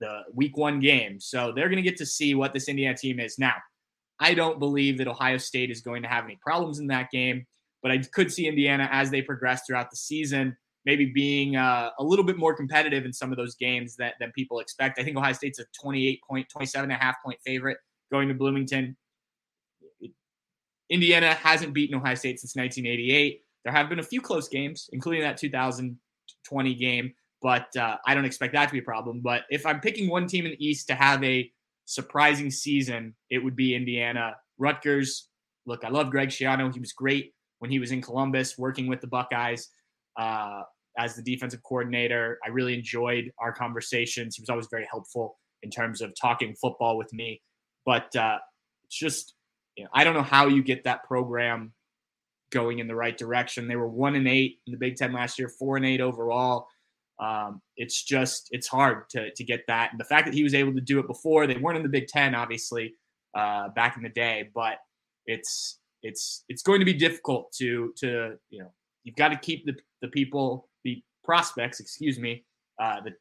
[0.00, 1.20] The week one game.
[1.20, 3.38] So they're going to get to see what this Indiana team is.
[3.38, 3.54] Now,
[4.20, 7.46] I don't believe that Ohio State is going to have any problems in that game,
[7.82, 12.04] but I could see Indiana as they progress throughout the season maybe being uh, a
[12.04, 14.98] little bit more competitive in some of those games that than people expect.
[14.98, 17.78] I think Ohio State's a 28 point, 27 and a half point favorite
[18.10, 18.96] going to Bloomington.
[20.90, 23.42] Indiana hasn't beaten Ohio State since 1988.
[23.64, 27.12] There have been a few close games, including that 2020 game,
[27.42, 29.20] but uh, I don't expect that to be a problem.
[29.20, 31.50] But if I'm picking one team in the East to have a
[31.84, 34.36] surprising season, it would be Indiana.
[34.56, 35.28] Rutgers,
[35.66, 36.72] look, I love Greg Schiano.
[36.72, 39.68] He was great when he was in Columbus working with the Buckeyes.
[40.18, 40.62] Uh,
[40.98, 42.38] as the defensive coordinator.
[42.44, 44.36] I really enjoyed our conversations.
[44.36, 47.40] He was always very helpful in terms of talking football with me.
[47.86, 48.38] But uh,
[48.84, 49.34] it's just,
[49.76, 51.72] you know, I don't know how you get that program
[52.50, 53.68] going in the right direction.
[53.68, 56.66] They were one and eight in the Big Ten last year, four and eight overall.
[57.20, 60.54] Um, it's just it's hard to to get that, and the fact that he was
[60.54, 62.94] able to do it before they weren't in the Big Ten, obviously,
[63.34, 64.76] uh, back in the day, but
[65.26, 68.72] it's it's it's going to be difficult to to you know
[69.08, 72.44] you've got to keep the the people the prospects, excuse me,
[72.80, 73.14] uh, the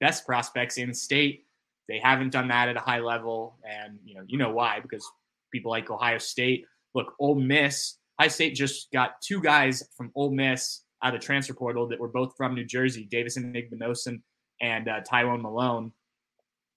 [0.00, 1.44] best prospects in state.
[1.88, 5.06] They haven't done that at a high level, and you know you know why because
[5.52, 6.64] people like Ohio State.
[6.94, 7.98] Look, Ole Miss.
[8.18, 12.08] High State just got two guys from Ole Miss out of transfer portal that were
[12.08, 14.20] both from New Jersey, Davison Igbinosun
[14.60, 15.92] and uh, Tywone Malone.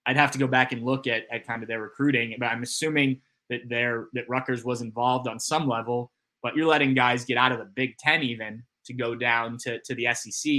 [0.06, 2.64] I'd have to go back and look at, at kind of their recruiting, but I'm
[2.64, 6.12] assuming that their that Rutgers was involved on some level.
[6.44, 9.80] But you're letting guys get out of the Big Ten even to go down to,
[9.80, 10.52] to the SEC.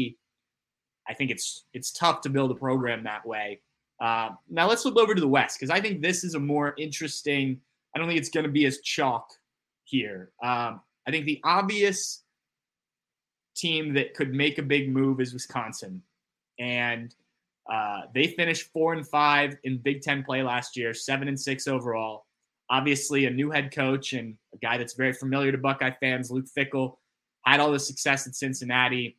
[1.07, 3.61] I think it's it's tough to build a program that way.
[4.01, 6.75] Uh, now let's flip over to the West because I think this is a more
[6.79, 7.61] interesting.
[7.95, 9.29] I don't think it's going to be as chalk
[9.85, 10.31] here.
[10.43, 12.23] Um, I think the obvious
[13.55, 16.03] team that could make a big move is Wisconsin,
[16.59, 17.15] and
[17.71, 21.69] uh, they finished four and five in Big Ten play last year, seven and six
[21.69, 22.24] overall.
[22.71, 26.47] Obviously, a new head coach and a guy that's very familiar to Buckeye fans, Luke
[26.57, 26.97] Fickell,
[27.45, 29.19] had all the success at Cincinnati.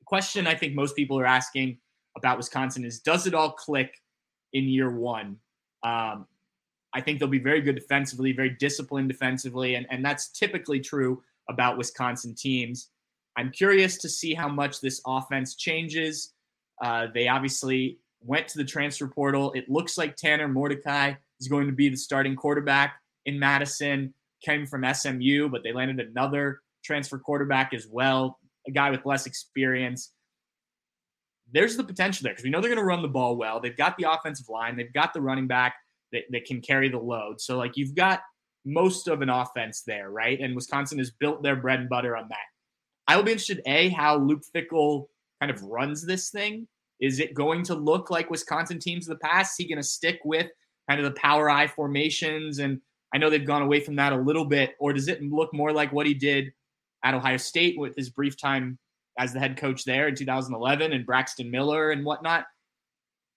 [0.00, 1.78] The question I think most people are asking
[2.16, 4.00] about Wisconsin is does it all click
[4.52, 5.36] in year one?
[5.82, 6.26] Um,
[6.94, 11.22] I think they'll be very good defensively, very disciplined defensively, and, and that's typically true
[11.50, 12.88] about Wisconsin teams.
[13.36, 16.32] I'm curious to see how much this offense changes.
[16.82, 19.52] Uh, they obviously went to the transfer portal.
[19.52, 24.14] It looks like Tanner Mordecai is going to be the starting quarterback in Madison.
[24.44, 29.26] Came from SMU, but they landed another transfer quarterback as well, a guy with less
[29.26, 30.12] experience.
[31.52, 33.60] There's the potential there because we know they're going to run the ball well.
[33.60, 35.74] They've got the offensive line, they've got the running back
[36.12, 37.40] that, that can carry the load.
[37.40, 38.20] So, like, you've got
[38.64, 40.40] most of an offense there, right?
[40.40, 42.38] And Wisconsin has built their bread and butter on that.
[43.06, 45.06] I will be interested, A, how Luke Fickell
[45.40, 46.66] kind of runs this thing.
[47.00, 49.52] Is it going to look like Wisconsin teams of the past?
[49.52, 50.48] Is he going to stick with
[50.88, 52.58] kind of the power I formations?
[52.58, 52.80] And
[53.14, 54.74] I know they've gone away from that a little bit.
[54.78, 56.52] Or does it look more like what he did
[57.02, 58.78] at Ohio State with his brief time
[59.18, 62.46] as the head coach there in 2011 and Braxton Miller and whatnot.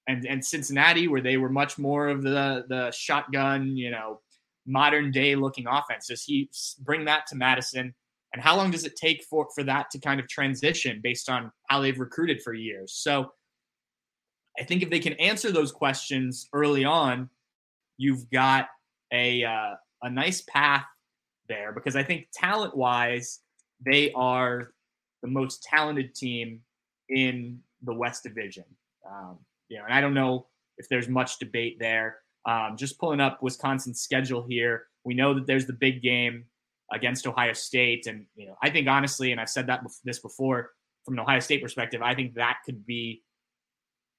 [0.07, 4.21] And, and Cincinnati, where they were much more of the the shotgun, you know,
[4.65, 6.07] modern day looking offense?
[6.07, 7.93] Does he bring that to Madison?
[8.33, 11.51] And how long does it take for, for that to kind of transition based on
[11.67, 12.93] how they've recruited for years?
[12.93, 13.31] So
[14.59, 17.29] I think if they can answer those questions early on,
[17.99, 18.69] you've got
[19.11, 20.85] a uh, a nice path
[21.47, 23.41] there because I think talent wise,
[23.85, 24.71] they are
[25.21, 26.61] the most talented team
[27.09, 28.63] in the West Division.
[29.07, 29.37] Um,
[29.67, 30.47] you know, and I don't know
[30.77, 32.19] if there's much debate there.
[32.45, 36.45] Um, just pulling up Wisconsin's schedule here, we know that there's the big game
[36.91, 40.71] against Ohio State, and you know, I think honestly, and I've said that this before
[41.03, 43.23] from an Ohio State perspective, I think that could be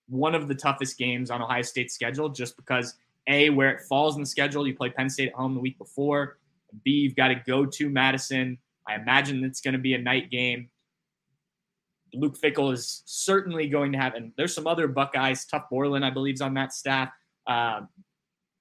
[0.08, 2.94] one of the toughest games on Ohio State's schedule, just because
[3.28, 5.78] a where it falls in the schedule, you play Penn State at home the week
[5.78, 6.38] before.
[6.84, 8.58] B, you've got to go to Madison.
[8.88, 10.70] I imagine it's going to be a night game.
[12.12, 15.46] Luke Fickell is certainly going to have, and there's some other Buckeyes.
[15.46, 17.10] Tuf Borland, I believe, is on that staff.
[17.46, 17.82] Uh,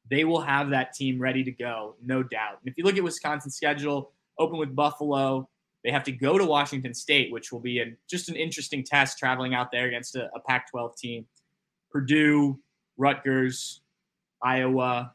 [0.09, 2.59] they will have that team ready to go, no doubt.
[2.61, 5.49] And if you look at Wisconsin's schedule, open with Buffalo,
[5.83, 9.17] they have to go to Washington State, which will be a, just an interesting test
[9.17, 11.25] traveling out there against a, a Pac 12 team.
[11.91, 12.59] Purdue,
[12.97, 13.81] Rutgers,
[14.43, 15.13] Iowa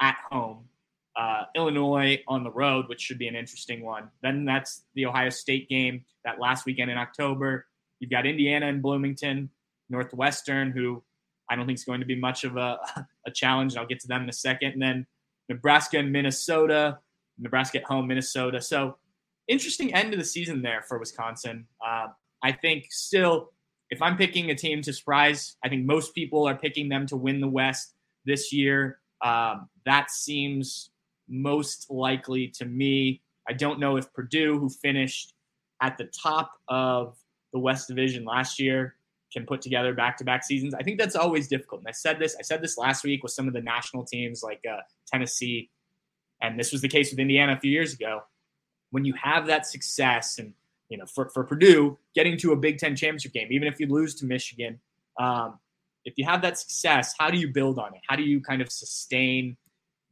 [0.00, 0.68] at home,
[1.16, 4.10] uh, Illinois on the road, which should be an interesting one.
[4.22, 7.66] Then that's the Ohio State game that last weekend in October.
[8.00, 9.50] You've got Indiana and Bloomington,
[9.88, 11.02] Northwestern, who
[11.48, 12.78] I don't think is going to be much of a,
[13.26, 13.76] a challenge.
[13.76, 14.72] I'll get to them in a second.
[14.72, 15.06] And then
[15.48, 16.98] Nebraska and Minnesota,
[17.38, 18.60] Nebraska at home, Minnesota.
[18.60, 18.96] So
[19.48, 21.66] interesting end of the season there for Wisconsin.
[21.84, 22.08] Uh,
[22.42, 23.52] I think still,
[23.90, 27.16] if I'm picking a team to surprise, I think most people are picking them to
[27.16, 27.94] win the West
[28.24, 28.98] this year.
[29.24, 30.90] Um, that seems
[31.28, 33.22] most likely to me.
[33.48, 35.34] I don't know if Purdue, who finished
[35.80, 37.16] at the top of
[37.52, 38.96] the West Division last year,
[39.32, 40.74] can put together back-to-back seasons.
[40.74, 41.80] I think that's always difficult.
[41.80, 42.36] And I said this.
[42.38, 45.70] I said this last week with some of the national teams like uh, Tennessee,
[46.40, 48.22] and this was the case with Indiana a few years ago.
[48.90, 50.52] When you have that success, and
[50.90, 53.86] you know, for, for Purdue getting to a Big Ten championship game, even if you
[53.86, 54.80] lose to Michigan,
[55.18, 55.58] um,
[56.04, 58.00] if you have that success, how do you build on it?
[58.08, 59.56] How do you kind of sustain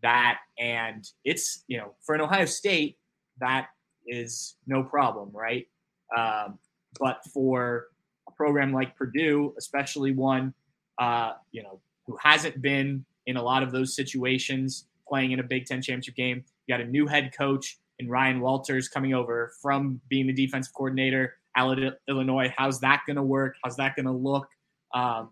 [0.03, 0.39] that?
[0.59, 2.99] And it's, you know, for an Ohio State,
[3.41, 3.69] that
[4.07, 5.67] is no problem, right?
[6.17, 6.59] Um,
[6.99, 7.87] but for
[8.29, 10.55] a program like Purdue, especially one,
[10.99, 15.43] uh, you know, who hasn't been in a lot of those situations playing in a
[15.43, 19.53] Big Ten championship game, you got a new head coach in Ryan Walters coming over
[19.61, 21.79] from being the defensive coordinator of
[22.09, 22.53] Illinois.
[22.57, 23.57] How's that going to work?
[23.63, 24.49] How's that going to look?
[24.95, 25.31] Um,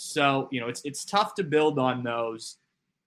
[0.00, 2.58] so, you know, it's it's tough to build on those.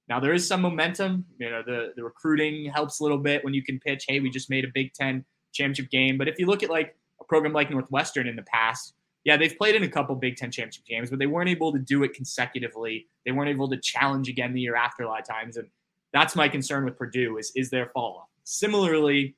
[0.10, 1.26] Now there is some momentum.
[1.40, 4.30] You know, the the recruiting helps a little bit when you can pitch, hey, we
[4.30, 5.24] just made a Big Ten
[5.54, 6.18] championship game.
[6.18, 9.58] But if you look at like a program like Northwestern in the past, yeah, they've
[9.58, 12.14] played in a couple Big Ten championship games, but they weren't able to do it
[12.14, 13.08] consecutively.
[13.26, 15.56] They weren't able to challenge again the year after a lot of times.
[15.56, 15.70] And
[16.12, 18.30] that's my concern with Purdue is is their follow up.
[18.44, 19.38] Similarly,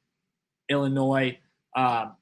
[0.69, 1.37] Illinois,
[1.75, 2.15] um,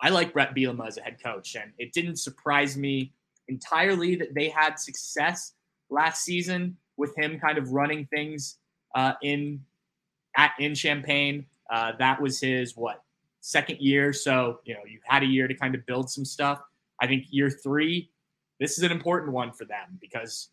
[0.00, 3.12] I like Bret Bielema as a head coach, and it didn't surprise me
[3.48, 5.54] entirely that they had success
[5.90, 8.58] last season with him kind of running things
[8.94, 9.60] uh, in
[10.36, 11.46] at in Champaign.
[11.70, 13.02] Uh, that was his what
[13.40, 16.60] second year, so you know you had a year to kind of build some stuff.
[17.00, 18.10] I think year three,
[18.60, 20.48] this is an important one for them because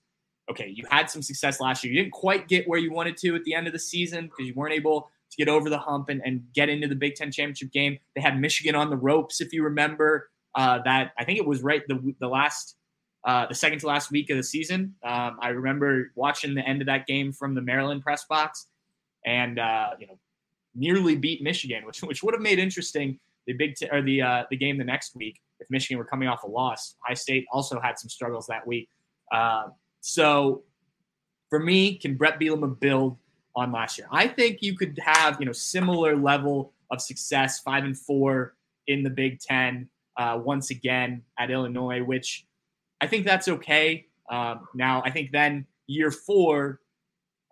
[0.50, 1.92] okay, you had some success last year.
[1.94, 4.46] You didn't quite get where you wanted to at the end of the season because
[4.46, 7.32] you weren't able to get over the hump and, and get into the Big Ten
[7.32, 7.98] championship game.
[8.16, 10.30] They had Michigan on the ropes, if you remember.
[10.54, 12.78] Uh, that I think it was right the the last
[13.26, 14.94] uh, the second to last week of the season.
[15.04, 18.68] Um, I remember watching the end of that game from the Maryland press box,
[19.26, 20.20] and uh, you know,
[20.76, 24.44] nearly beat Michigan, which which would have made interesting the big t- or the uh,
[24.52, 26.96] the game the next week if Michigan were coming off a loss.
[27.04, 28.90] High State also had some struggles that week.
[29.32, 29.70] Uh,
[30.02, 30.64] so
[31.50, 33.18] for me, can Bret Bielema build
[33.56, 34.08] on last year?
[34.12, 38.56] I think you could have you know similar level of success, five and four
[38.86, 42.46] in the Big Ten uh, once again at Illinois, which
[43.02, 44.08] I think that's okay.
[44.30, 46.80] Um, now, I think then year four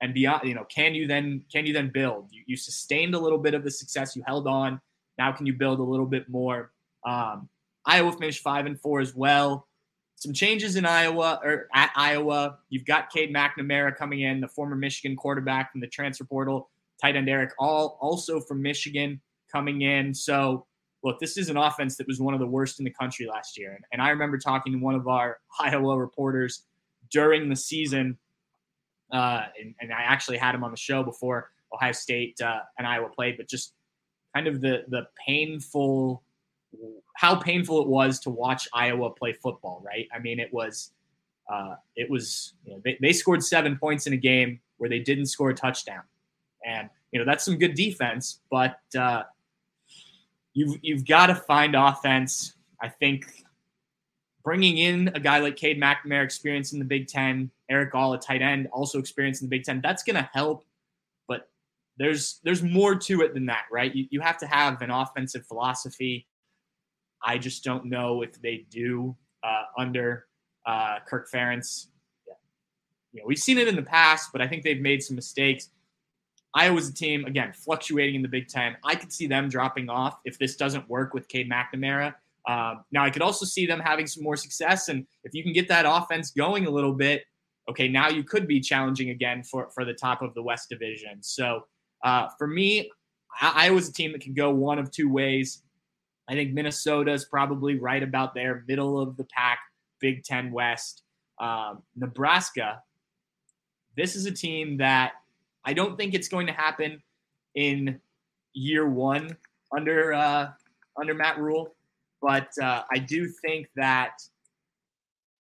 [0.01, 2.29] and beyond, you know, can you then can you then build?
[2.31, 4.81] You, you sustained a little bit of the success you held on.
[5.17, 6.71] Now, can you build a little bit more?
[7.05, 7.49] Um,
[7.85, 9.67] Iowa finished five and four as well.
[10.15, 12.57] Some changes in Iowa or at Iowa.
[12.69, 16.69] You've got Cade McNamara coming in, the former Michigan quarterback from the transfer portal.
[17.01, 19.19] Tight end Erick All also from Michigan
[19.51, 20.13] coming in.
[20.13, 20.65] So
[21.03, 23.57] look, this is an offense that was one of the worst in the country last
[23.57, 23.79] year.
[23.91, 26.63] And, I remember talking to one of our Iowa reporters
[27.11, 28.17] during the season,
[29.11, 32.87] uh, and, and, I actually had him on the show before Ohio State uh, and
[32.87, 33.73] Iowa played, but just
[34.33, 36.23] kind of the the painful,
[37.15, 39.83] how painful it was to watch Iowa play football.
[39.85, 40.07] Right?
[40.13, 40.91] I mean, it was.
[41.51, 44.99] Uh, it was you know, they, they scored seven points in a game where they
[44.99, 46.01] didn't score a touchdown
[46.65, 49.23] and you know that's some good defense, but uh,
[50.53, 52.53] you've you've got to find offense.
[52.81, 53.25] I think
[54.43, 58.19] bringing in a guy like Cade McNamara, experience in the Big Ten, Erick All, a
[58.19, 60.65] tight end, also experience in the Big Ten, that's going to help.
[61.27, 61.49] But
[61.97, 63.93] there's there's more to it than that, right?
[63.93, 66.27] You, you have to have an offensive philosophy.
[67.25, 70.25] I just don't know if they do uh, under
[70.65, 71.87] uh, Kirk Ferentz.
[73.13, 75.69] You know, we've seen it in the past, but I think they've made some mistakes.
[76.55, 78.77] Iowa's a team, again, fluctuating in the Big Ten.
[78.83, 82.13] I could see them dropping off if this doesn't work with Cade McNamara.
[82.47, 84.89] Um, now, I could also see them having some more success.
[84.89, 87.23] And if you can get that offense going a little bit,
[87.69, 91.23] okay, now you could be challenging again for, for the top of the West Division.
[91.23, 91.65] So
[92.03, 92.91] uh, for me,
[93.41, 95.63] I, was a team that can go one of two ways.
[96.29, 99.59] I think Minnesota is probably right about there, middle of the pack,
[99.99, 101.03] Big Ten West.
[101.39, 102.81] Um, Nebraska,
[103.97, 105.13] this is a team that
[105.65, 107.01] I don't think it's going to happen
[107.55, 107.99] in
[108.53, 109.37] year one
[109.75, 110.51] under uh,
[110.99, 111.73] under Matt Rhule,
[112.23, 114.21] But uh, I do think that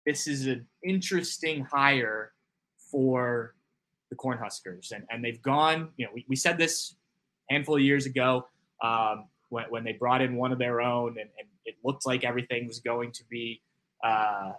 [0.05, 2.33] this is an interesting hire
[2.91, 3.55] for
[4.11, 4.91] the Cornhuskers.
[4.91, 6.97] And, and they've gone, you know, we, we said this
[7.49, 8.49] handful of years ago
[8.83, 12.25] um, when, when they brought in one of their own and, and it looked like
[12.25, 13.63] everything was going to be,
[14.03, 14.51] uh,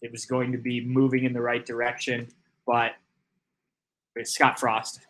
[0.00, 2.28] it was going to be moving in the right direction.
[2.68, 2.92] But
[4.24, 5.00] Scott Frost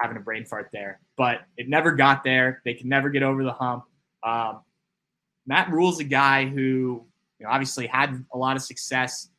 [0.00, 2.62] having a brain fart there, but it never got there.
[2.64, 3.84] They can never get over the hump.
[4.22, 4.60] Um,
[5.46, 7.04] Matt Rhule's a guy who,
[7.38, 9.30] you know, obviously had a lot of success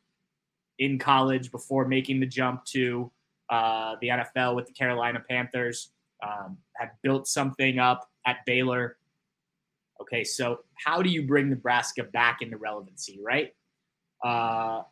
[0.78, 3.10] in college before making the jump to
[3.48, 5.92] uh, the NFL with the Carolina Panthers.
[6.22, 8.98] Um, had built something up at Baylor.
[10.02, 13.54] Okay, so how do you bring Nebraska back into relevancy, right?
[14.22, 14.82] Uh,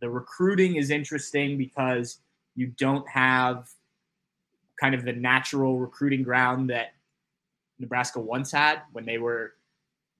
[0.00, 2.20] the recruiting is interesting because
[2.58, 3.68] you don't have
[4.80, 6.88] kind of the natural recruiting ground that
[7.78, 9.52] Nebraska once had when they were,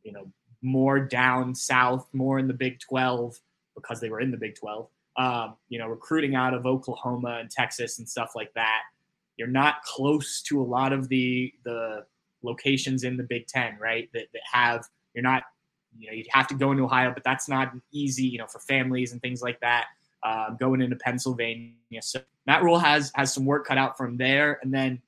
[0.04, 0.30] you know,
[0.62, 3.36] more down south, more in the Big 12
[3.74, 4.88] because they were in the Big 12.
[5.16, 8.82] Um, you know, recruiting out of Oklahoma and Texas and stuff like that.
[9.36, 12.06] You're not close to a lot of the the
[12.44, 14.08] locations in the Big Ten, right?
[14.14, 15.42] That, that have you're not,
[15.98, 18.60] you know, you'd have to go into Ohio, but that's not easy, you know, for
[18.60, 19.86] families and things like that.
[20.22, 24.58] Uh, going into Pennsylvania, so Matt Rhule has has some work cut out from there.
[24.62, 25.00] And then,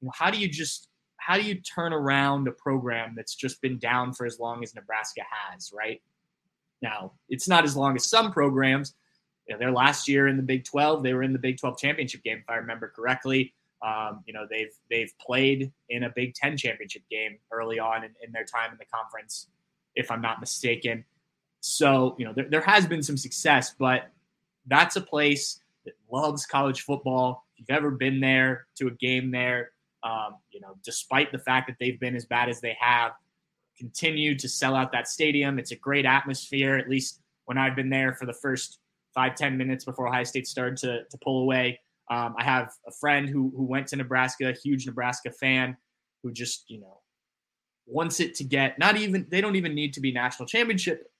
[0.00, 3.62] you know, how do you just how do you turn around a program that's just
[3.62, 6.02] been down for as long as Nebraska has, right?
[6.82, 8.94] Now, it's not as long as some programs.
[9.46, 11.78] You know, their last year in the Big 12, they were in the Big 12
[11.78, 13.54] championship game, if I remember correctly.
[13.80, 18.10] Um, you know, they've they've played in a Big 10 championship game early on in,
[18.22, 19.46] in their time in the conference,
[19.94, 21.04] if I'm not mistaken.
[21.60, 24.10] So, you know, there, there has been some success, but
[24.68, 27.44] that's a place that loves college football.
[27.54, 31.66] If you've ever been there to a game there, um, you know, despite the fact
[31.68, 33.12] that they've been as bad as they have,
[33.76, 35.58] continued to sell out that stadium.
[35.58, 38.80] It's a great atmosphere, at least when I've been there for the first
[39.14, 41.80] five, 10 minutes before Ohio State started to, to pull away.
[42.10, 45.76] Um, I have a friend who, who went to Nebraska, a huge Nebraska fan,
[46.22, 47.00] who just, you know,
[47.86, 51.10] wants it to get not even, they don't even need to be national championship,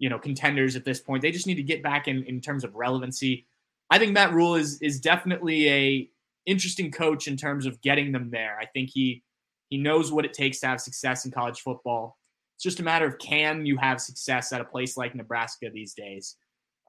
[0.00, 1.22] you know, contenders at this point.
[1.22, 3.46] They just need to get back in, in terms of relevancy.
[3.88, 6.10] I think Matt Rhule is, is definitely a,
[6.46, 8.58] interesting coach in terms of getting them there.
[8.60, 9.22] I think he
[9.68, 12.18] he knows what it takes to have success in college football.
[12.56, 15.94] It's just a matter of can you have success at a place like Nebraska these
[15.94, 16.36] days.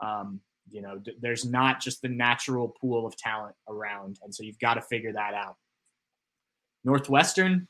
[0.01, 0.39] Um,
[0.69, 4.59] you know, d- there's not just the natural pool of talent around, and so you've
[4.59, 5.57] got to figure that out.
[6.83, 7.67] Northwestern,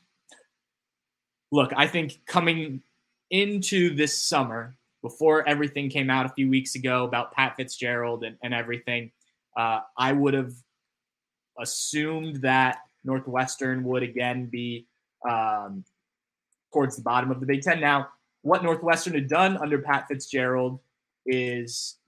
[1.50, 2.82] look, I think coming
[3.30, 8.36] into this summer, before everything came out a few weeks ago about Pat Fitzgerald and,
[8.42, 9.10] and everything,
[9.56, 10.52] uh, I would have
[11.58, 14.86] assumed that Northwestern would again be
[15.28, 15.84] um,
[16.72, 17.80] towards the bottom of the Big Ten.
[17.80, 18.08] Now,
[18.42, 20.80] what Northwestern had done under Pat Fitzgerald
[21.26, 21.98] is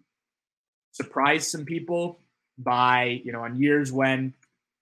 [0.93, 2.21] surprise some people
[2.59, 4.35] by, you know, on years when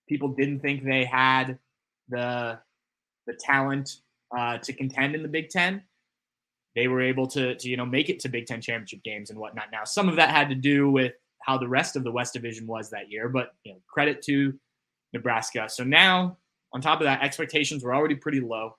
[0.09, 1.59] people didn't think they had
[2.09, 2.59] the
[3.27, 3.97] the talent
[4.37, 5.83] uh, to contend in the Big Ten.
[6.75, 9.39] They were able to, to, you know, make it to Big Ten championship games and
[9.39, 9.67] whatnot.
[9.71, 11.13] Now, some of that had to do with
[11.43, 13.29] how the rest of the West Division was that year.
[13.29, 14.55] But you know, credit to
[15.13, 15.69] Nebraska.
[15.69, 16.39] So now,
[16.73, 18.77] on top of that, expectations were already pretty low.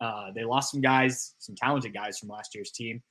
[0.00, 3.02] Uh, they lost some guys, some talented guys from last year's team.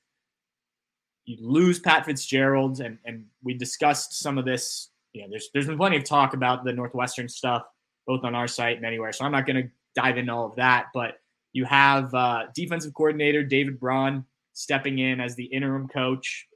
[1.24, 4.90] You lose Pat Fitzgerald, and and we discussed some of this.
[5.12, 7.62] You know, there's there's been plenty of talk about the Northwestern stuff,
[8.06, 9.12] both on our site and anywhere.
[9.12, 10.86] So I'm not going to dive into all of that.
[10.94, 11.19] But
[11.52, 16.46] you have uh, defensive coordinator David Braun stepping in as the interim coach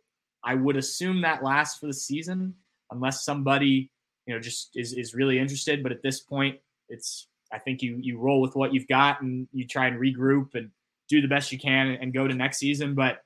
[0.44, 2.54] I would assume that lasts for the season
[2.90, 3.90] unless somebody
[4.26, 5.82] you know, just is is really interested.
[5.82, 9.48] But at this point, it's I think you you roll with what you've got and
[9.52, 10.70] you try and regroup and
[11.08, 12.94] do the best you can and go to next season.
[12.94, 13.18] But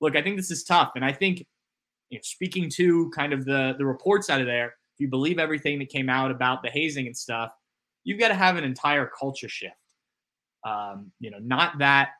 [0.00, 1.46] look, I think this is tough, and I think
[2.10, 5.38] you know, speaking to kind of the the reports out of there, if you believe
[5.38, 7.52] everything that came out about the hazing and stuff,
[8.04, 9.76] you've got to have an entire culture shift.
[10.64, 12.10] Um, you know, not that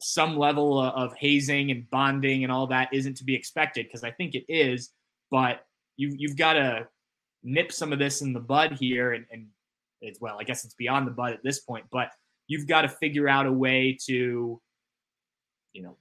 [0.00, 4.10] some level of hazing and bonding and all that isn't to be expected because I
[4.10, 4.90] think it is,
[5.30, 5.64] but
[5.96, 6.88] you you've got to
[7.42, 9.46] nip some of this in the bud here and, and
[10.00, 12.10] it's well, I guess it's beyond the bud at this point, but
[12.46, 14.60] you've got to figure out a way to,
[15.72, 15.96] you know,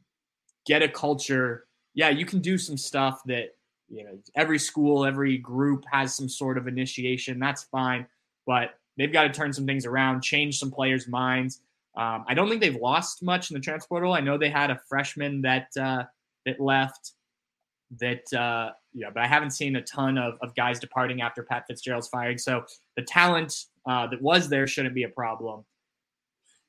[0.65, 1.65] get a culture.
[1.93, 3.49] Yeah, you can do some stuff that,
[3.87, 7.39] you know, every school, every group has some sort of initiation.
[7.39, 8.07] That's fine.
[8.45, 11.61] But they've got to turn some things around, change some players' minds.
[11.95, 14.13] Um, I don't think they've lost much in the transfer portal.
[14.13, 16.03] I know they had a freshman that uh,
[16.45, 17.11] that left.
[17.99, 21.65] That uh, yeah, but I haven't seen a ton of, of guys departing after Pat
[21.67, 22.39] Fitzgerald's firing.
[22.39, 22.65] So
[22.95, 25.63] the talent uh, that was there shouldn't be a problem.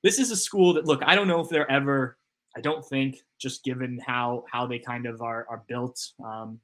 [0.02, 1.02] This is a school that look.
[1.06, 2.18] I don't know if they're ever.
[2.56, 6.60] I don't think just given how how they kind of are are built, um,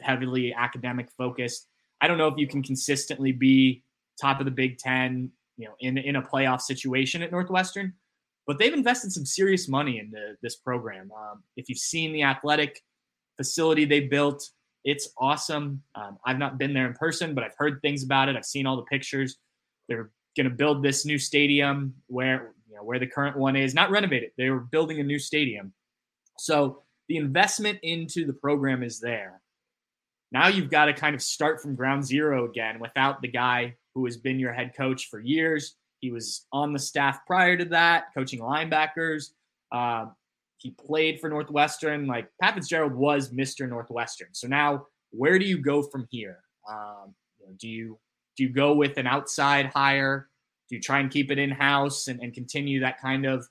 [0.00, 1.66] heavily academic focused.
[2.00, 3.82] I don't know if you can consistently be
[4.20, 7.92] top of the Big Ten, you know, in in a playoff situation at Northwestern.
[8.46, 11.10] But they've invested some serious money into this program.
[11.14, 12.82] Um, if you've seen the athletic
[13.36, 14.48] facility they built,
[14.84, 15.82] it's awesome.
[15.94, 18.36] Um, I've not been there in person, but I've heard things about it.
[18.36, 19.36] I've seen all the pictures.
[19.88, 23.74] They're going to build this new stadium where you know where the current one is,
[23.74, 24.32] not renovate it.
[24.38, 25.72] They were building a new stadium.
[26.38, 29.42] So the investment into the program is there.
[30.30, 34.04] Now you've got to kind of start from ground zero again without the guy who
[34.04, 35.74] has been your head coach for years.
[35.98, 39.30] He was on the staff prior to that, coaching linebackers.
[39.72, 40.06] Uh,
[40.58, 42.06] he played for Northwestern.
[42.06, 43.68] Like Pat Fitzgerald was Mr.
[43.68, 44.28] Northwestern.
[44.30, 46.38] So now, where do you go from here?
[46.70, 47.98] Um, you know, do you
[48.36, 50.28] do you go with an outside hire?
[50.68, 53.48] Do you try and keep it in house and, and continue that kind of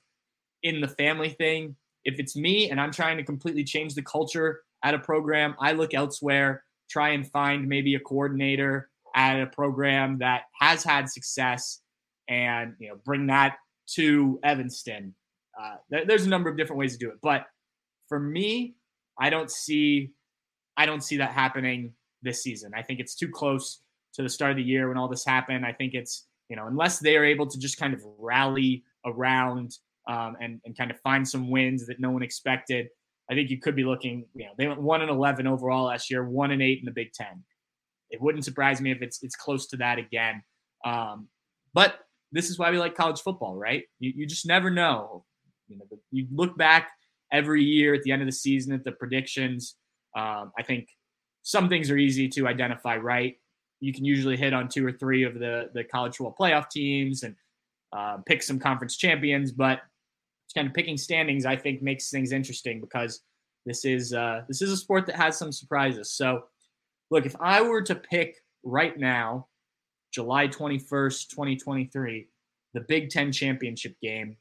[0.62, 1.76] in the family thing?
[2.04, 5.72] If it's me and I'm trying to completely change the culture at a program, I
[5.72, 11.80] look elsewhere, try and find maybe a coordinator at a program that has had success
[12.28, 13.56] and you know bring that
[13.94, 15.14] to Evanston.
[15.60, 17.46] Uh, there's a number of different ways to do it, but
[18.08, 18.76] for me,
[19.18, 20.10] I don't see
[20.76, 21.92] I don't see that happening
[22.22, 22.72] this season.
[22.76, 23.80] I think it's too close
[24.14, 25.66] to the start of the year when all this happened.
[25.66, 29.76] I think it's you know unless they are able to just kind of rally around
[30.08, 32.88] um, and and kind of find some wins that no one expected.
[33.30, 34.24] I think you could be looking.
[34.34, 36.92] You know, they went one and eleven overall last year, one and eight in the
[36.92, 37.44] Big Ten.
[38.10, 40.42] It wouldn't surprise me if it's it's close to that again.
[40.84, 41.28] Um,
[41.74, 41.98] but
[42.32, 43.84] this is why we like college football, right?
[43.98, 45.24] You, you just never know.
[45.68, 46.90] You know, you look back
[47.32, 49.76] every year at the end of the season at the predictions.
[50.16, 50.88] Um, I think
[51.42, 53.36] some things are easy to identify right.
[53.80, 57.22] You can usually hit on two or three of the the college football playoff teams
[57.22, 57.36] and
[57.92, 59.80] uh, pick some conference champions, but
[60.54, 63.20] kind of picking standings, I think, makes things interesting because
[63.66, 66.12] this is uh, this is a sport that has some surprises.
[66.12, 66.44] So
[67.10, 69.46] look, if I were to pick right now,
[70.12, 72.28] July 21st, 2023,
[72.74, 74.36] the Big Ten championship game,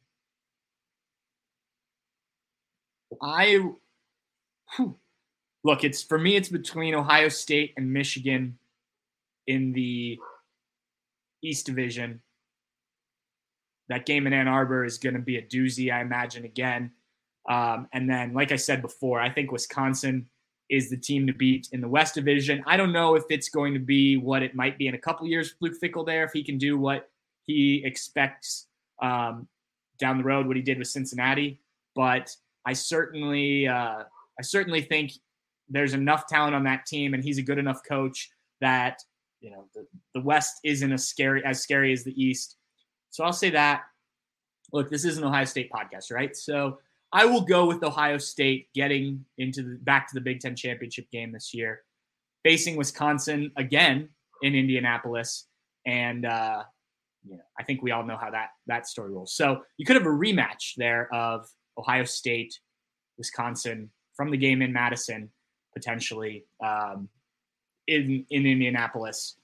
[3.22, 3.60] I
[4.76, 4.98] whew,
[5.64, 8.58] look, it's for me, it's between Ohio State and Michigan
[9.48, 10.20] in the
[11.42, 12.22] East Division.
[13.90, 16.92] That game in Ann Arbor is going to be a doozy, I imagine, again.
[17.50, 20.28] Um, and then, like I said before, I think Wisconsin
[20.70, 22.64] is the team to beat in the West Division.
[22.66, 25.28] I don't know if it's going to be what it might be in a couple
[25.28, 27.10] years Luke Fickell there, if he can do what
[27.44, 28.68] he expects
[29.02, 29.48] um,
[30.00, 31.60] down the road, what he did with Cincinnati.
[31.96, 35.14] But I certainly, uh, I certainly think
[35.70, 38.30] there's enough talent on that team, and he's a good enough coach
[38.62, 39.02] that
[39.40, 42.58] you know the, the West isn't as scary as scary as the East.
[43.10, 43.84] So I'll say that.
[44.74, 46.36] Look, this is an Ohio State podcast, right?
[46.36, 46.80] So
[47.12, 51.10] I will go with Ohio State getting into the back to the Big Ten championship
[51.12, 51.82] game this year,
[52.44, 54.10] facing Wisconsin again
[54.42, 55.48] in Indianapolis,
[55.86, 56.64] and uh,
[57.26, 59.34] you know I think we all know how that that story rolls.
[59.34, 61.48] So you could have a rematch there of
[61.78, 62.60] Ohio State,
[63.18, 65.30] Wisconsin from the game in Madison
[65.74, 67.08] potentially um,
[67.88, 69.38] in in Indianapolis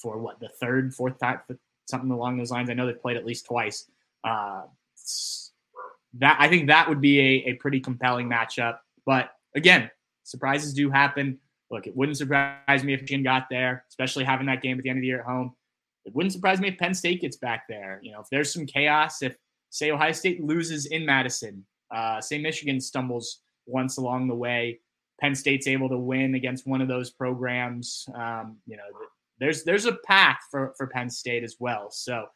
[0.00, 1.40] for what the third, fourth time,
[1.88, 2.70] something along those lines.
[2.70, 3.90] I know they've played at least twice.
[4.24, 4.62] Uh,
[6.18, 8.78] that I think that would be a, a pretty compelling matchup.
[9.06, 9.90] But again,
[10.24, 11.38] surprises do happen.
[11.70, 14.90] Look, it wouldn't surprise me if Michigan got there, especially having that game at the
[14.90, 15.54] end of the year at home.
[16.04, 18.00] It wouldn't surprise me if Penn State gets back there.
[18.02, 19.36] You know, if there's some chaos, if
[19.68, 24.80] say Ohio State loses in Madison, uh, say Michigan stumbles once along the way,
[25.20, 28.08] Penn State's able to win against one of those programs.
[28.14, 28.82] Um, you know,
[29.38, 31.90] there's there's a path for for Penn State as well.
[31.90, 32.26] So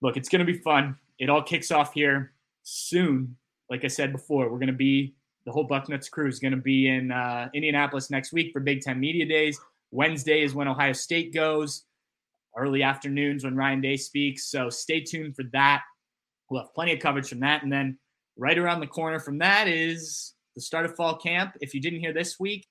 [0.00, 0.96] look, it's going to be fun.
[1.22, 2.32] It all kicks off here
[2.64, 3.36] soon.
[3.70, 5.14] Like I said before, we're going to be
[5.46, 8.80] the whole Bucknuts crew is going to be in uh, Indianapolis next week for Big
[8.80, 9.56] Ten Media Days.
[9.92, 11.84] Wednesday is when Ohio State goes.
[12.58, 14.50] Early afternoons when Ryan Day speaks.
[14.50, 15.82] So stay tuned for that.
[16.50, 17.62] We'll have plenty of coverage from that.
[17.62, 18.00] And then
[18.36, 21.54] right around the corner from that is the start of fall camp.
[21.60, 22.66] If you didn't hear this week,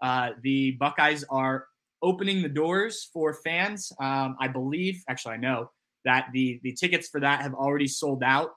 [0.00, 1.66] uh, the Buckeyes are
[2.02, 3.90] opening the doors for fans.
[3.98, 5.70] Um, I believe, actually, I know
[6.06, 8.52] that the the tickets for that have already sold out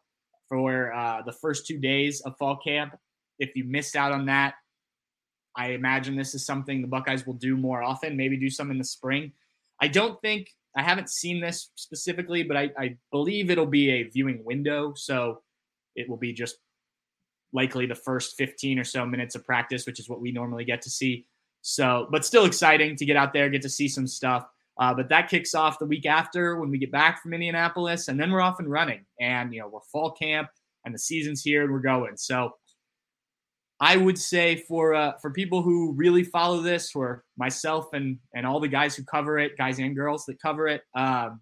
[0.47, 2.95] for uh, the first two days of fall camp.
[3.37, 4.55] If you missed out on that,
[5.55, 8.15] I imagine this is something the Buckeyes will do more often.
[8.15, 9.33] Maybe do some in the spring.
[9.81, 14.03] I don't think I haven't seen this specifically, but I, I believe it'll be a
[14.03, 14.93] viewing window.
[14.95, 15.41] So
[15.95, 16.57] it will be just
[17.51, 20.81] likely the first 15 or so minutes of practice, which is what we normally get
[20.83, 21.25] to see.
[21.61, 24.45] So, but still exciting to get out there, get to see some stuff.
[24.79, 28.17] Uh, but that kicks off the week after when we get back from Indianapolis, and
[28.17, 29.05] then we're off and running.
[29.19, 30.47] And you know, we're fall camp,
[30.85, 32.15] and the season's here, and we're going.
[32.15, 32.51] So,
[33.81, 38.45] I would say for uh, for people who really follow this, for myself and and
[38.45, 41.41] all the guys who cover it, guys and girls that cover it, um,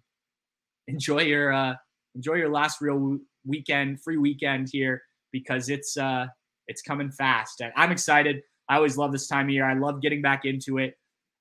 [0.88, 1.74] enjoy your uh,
[2.16, 6.26] enjoy your last real weekend, free weekend here because it's uh,
[6.66, 8.42] it's coming fast, and I'm excited.
[8.68, 9.64] I always love this time of year.
[9.64, 10.94] I love getting back into it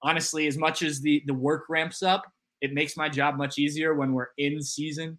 [0.04, 2.24] honestly, as much as the the work ramps up,
[2.62, 5.18] it makes my job much easier when we're in season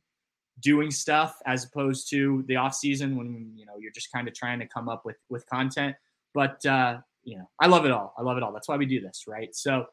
[0.60, 4.34] doing stuff as opposed to the off season when you know you're just kind of
[4.34, 5.94] trying to come up with with content.
[6.34, 8.14] But uh, you know, I love it all.
[8.18, 8.52] I love it all.
[8.52, 9.54] That's why we do this, right?
[9.54, 9.86] So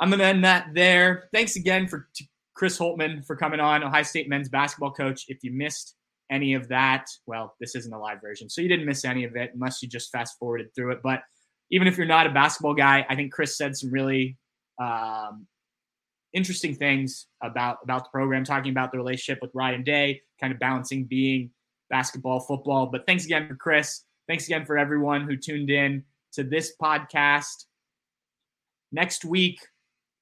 [0.00, 1.28] I'm gonna end that there.
[1.32, 2.08] Thanks again for
[2.54, 5.24] Chris Holtmann for coming on, Ohio State men's basketball coach.
[5.28, 5.94] If you missed
[6.30, 9.36] any of that, well, this isn't a live version, so you didn't miss any of
[9.36, 11.00] it unless you just fast forwarded through it.
[11.02, 11.22] But
[11.70, 14.36] even if you're not a basketball guy, I think Chris said some really
[14.80, 15.46] um,
[16.32, 20.58] interesting things about about the program, talking about the relationship with Ryan Day, kind of
[20.58, 21.50] balancing being
[21.90, 22.86] basketball, football.
[22.86, 24.02] But thanks again for Chris.
[24.26, 27.64] Thanks again for everyone who tuned in to this podcast.
[28.92, 29.58] Next week,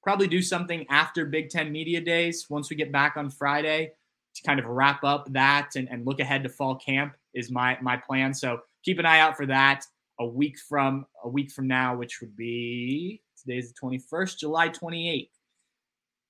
[0.03, 3.91] probably do something after Big Ten Media Days once we get back on Friday
[4.35, 7.77] to kind of wrap up that and, and look ahead to fall camp is my
[7.81, 8.33] my plan.
[8.33, 9.85] So keep an eye out for that
[10.19, 15.29] a week from a week from now, which would be today's the 21st, July 28th.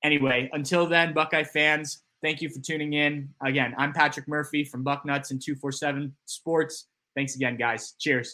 [0.04, 3.30] Anyway, until then, Buckeye fans, thank you for tuning in.
[3.44, 6.88] Again, I'm Patrick Murphy from Bucknuts and 247 Sports.
[7.16, 7.94] Thanks again, guys.
[8.00, 8.34] Cheers.